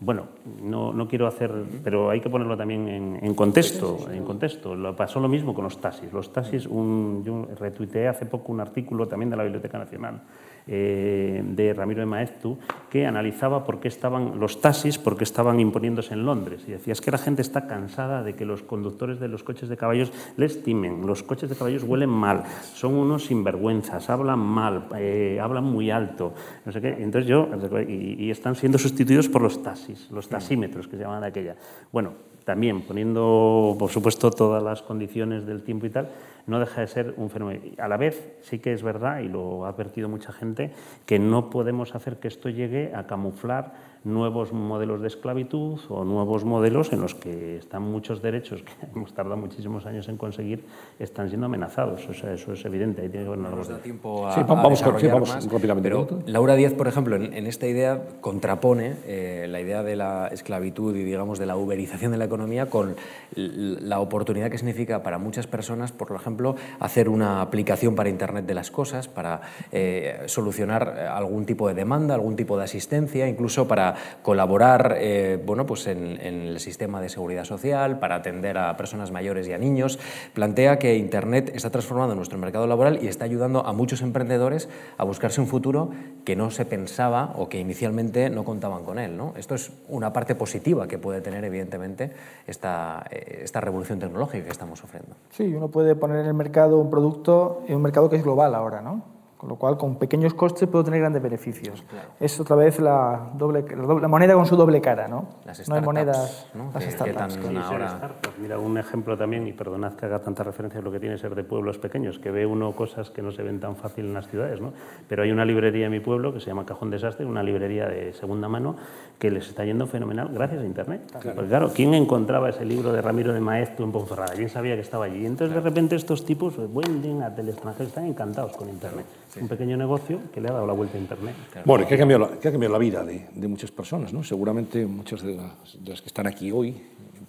[0.00, 0.26] bueno,
[0.60, 1.50] no, no, quiero hacer,
[1.82, 4.06] pero hay que ponerlo también en, en contexto.
[4.12, 4.74] En contexto.
[4.74, 6.12] Lo pasó lo mismo con los taxis.
[6.12, 10.20] Los taxis, un, yo retuiteé hace poco un artículo también de la Biblioteca Nacional
[10.66, 12.58] eh, de Ramiro de Maeztu,
[12.90, 16.64] que analizaba por qué estaban los taxis, por qué estaban imponiéndose en Londres.
[16.66, 19.68] Y decía, es que la gente está cansada de que los conductores de los coches
[19.68, 21.06] de caballos les timen.
[21.06, 22.44] Los coches de caballos huelen mal,
[22.74, 26.32] son unos sinvergüenzas, hablan mal, eh, hablan muy alto,
[26.64, 26.96] no sé qué.
[26.98, 27.48] Entonces yo,
[27.86, 31.56] y, y están siendo sustituidos por los taxis, los taxímetros que se llamaban de aquella.
[31.92, 32.12] Bueno,
[32.44, 36.10] también poniendo, por supuesto, todas las condiciones del tiempo y tal,
[36.46, 37.60] no deja de ser un fenómeno.
[37.78, 40.72] A la vez, sí que es verdad, y lo ha advertido mucha gente,
[41.06, 46.44] que no podemos hacer que esto llegue a camuflar nuevos modelos de esclavitud o nuevos
[46.44, 50.64] modelos en los que están muchos derechos que hemos tardado muchísimos años en conseguir,
[50.98, 52.06] están siendo amenazados.
[52.08, 53.02] O sea, eso es evidente.
[53.02, 55.88] Ahí tiene que haber nos da tiempo a, sí, vamos, a sí, vamos más, rápidamente.
[55.88, 60.28] Pero Laura Díaz, por ejemplo, en, en esta idea contrapone eh, la idea de la
[60.28, 62.96] esclavitud y, digamos, de la uberización de la economía con
[63.34, 68.54] la oportunidad que significa para muchas personas, por ejemplo, hacer una aplicación para Internet de
[68.54, 69.40] las cosas, para
[69.72, 75.66] eh, solucionar algún tipo de demanda, algún tipo de asistencia, incluso para colaborar eh, bueno,
[75.66, 79.58] pues en, en, el sistema de seguridad social, para atender a personas mayores y a
[79.58, 79.98] niños.
[80.32, 84.68] Plantea que Internet está transformando nuestro mercado laboral y está ayudando a muchos emprendedores
[84.98, 85.90] a buscarse un futuro
[86.24, 89.16] que no se pensaba o que inicialmente no contaban con él.
[89.16, 89.34] ¿no?
[89.36, 92.12] Esto es una parte positiva que puede tener, evidentemente,
[92.46, 95.16] esta, esta revolución tecnológica que estamos sufriendo.
[95.30, 98.54] Sí, uno puede poner en el mercado un producto, en un mercado que es global
[98.54, 99.13] ahora, ¿no?
[99.44, 101.82] Con lo cual, con pequeños costes puedo tener grandes beneficios.
[101.82, 102.08] Claro.
[102.18, 105.26] Es otra vez la, doble, la, doble, la, moneda con su doble cara, ¿no?
[105.44, 106.46] Las no hay monedas.
[106.54, 106.70] ¿no?
[106.72, 107.36] Las que, startups.
[107.36, 107.90] Que ahora...
[107.90, 108.38] startups.
[108.38, 111.34] Mira, un ejemplo también, y perdonad que haga tanta referencia a lo que tiene ser
[111.34, 114.28] de pueblos pequeños, que ve uno cosas que no se ven tan fácil en las
[114.28, 114.72] ciudades, ¿no?
[115.10, 118.14] Pero hay una librería en mi pueblo que se llama Cajón Desastre, una librería de
[118.14, 118.76] segunda mano
[119.18, 121.02] que les está yendo fenomenal gracias a Internet.
[121.10, 121.34] Claro.
[121.34, 124.32] Porque claro, ¿quién encontraba ese libro de Ramiro de Maeztu en Ponferrada?
[124.34, 125.18] ¿Quién sabía que estaba allí?
[125.18, 125.62] Y entonces claro.
[125.62, 129.06] de repente estos tipos pues, venden a extranjero, están encantados con Internet.
[129.34, 129.40] Sí.
[129.40, 131.34] Un pequeño negocio que le ha dado la vuelta a Internet.
[131.50, 131.66] Claro.
[131.66, 134.22] Bueno, que ha cambiado la, que ha cambiado la vida de, de, muchas personas, ¿no?
[134.22, 136.80] Seguramente muchas de las, de las, que están aquí hoy,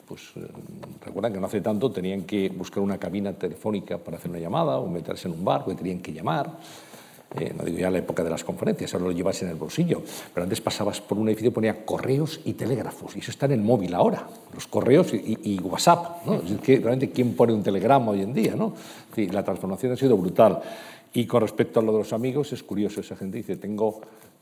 [0.08, 0.48] pues eh,
[1.04, 4.78] recuerdan que no hace tanto tenían que buscar una cabina telefónica para hacer una llamada
[4.78, 6.52] o meterse en un bar, porque tenían que llamar.
[7.40, 10.04] eh, no digo ya la época de las conferencias, ahora lo llevas en el bolsillo,
[10.34, 13.54] pero antes pasabas por un edificio y ponía correos y telégrafos, y eso está en
[13.54, 16.26] el móvil ahora, los correos y, WhatsApp.
[16.26, 16.36] ¿no?
[16.36, 18.56] Es que realmente, ¿quién pone un telegrama hoy en día?
[18.56, 18.74] ¿no?
[19.18, 20.62] la transformación ha sido brutal.
[21.16, 24.02] Y con respecto a lo de los amigos, es curioso, esa gente dice, tengo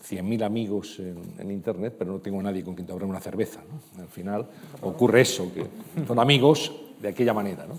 [0.10, 3.62] 100.000 amigos en, Internet, pero no tengo nadie con quien tomar una cerveza.
[4.00, 4.48] Al final
[4.82, 5.66] ocurre eso, que
[6.08, 7.68] son amigos de aquella manera.
[7.68, 7.76] ¿no?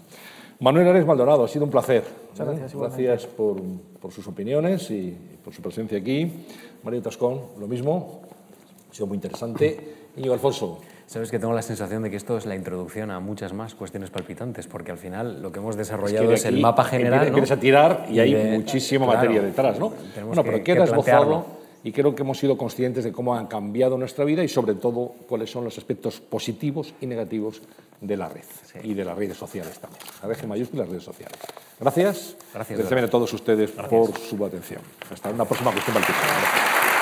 [0.60, 2.04] Manuel Ares Maldonado, ha sido un placer.
[2.30, 2.74] Muchas gracias.
[2.74, 3.60] Gracias por,
[4.00, 6.30] por, sus opiniones y por su presencia aquí.
[6.84, 8.22] Mario Tascón, lo mismo.
[8.90, 10.10] Ha sido muy interesante.
[10.16, 10.78] Íñigo Alfonso.
[11.06, 14.10] Sabes que tengo la sensación de que esto es la introducción a muchas más cuestiones
[14.10, 17.26] palpitantes, porque al final lo que hemos desarrollado es, el mapa general.
[17.26, 19.92] Empiezas a tirar y, hay muchísima materia detrás, ¿no?
[20.24, 24.24] Bueno, pero queda esbozado y creo que hemos sido conscientes de cómo han cambiado nuestra
[24.24, 27.60] vida y sobre todo cuáles son los aspectos positivos y negativos
[28.00, 28.44] de la red
[28.82, 30.02] y de las redes sociales también.
[30.22, 31.38] La red mayúscula y las redes sociales.
[31.78, 32.36] Gracias.
[32.54, 32.78] Gracias.
[32.78, 34.80] Gracias a todos ustedes por su atención.
[35.12, 35.96] Hasta una próxima cuestión.
[35.96, 36.93] Gracias.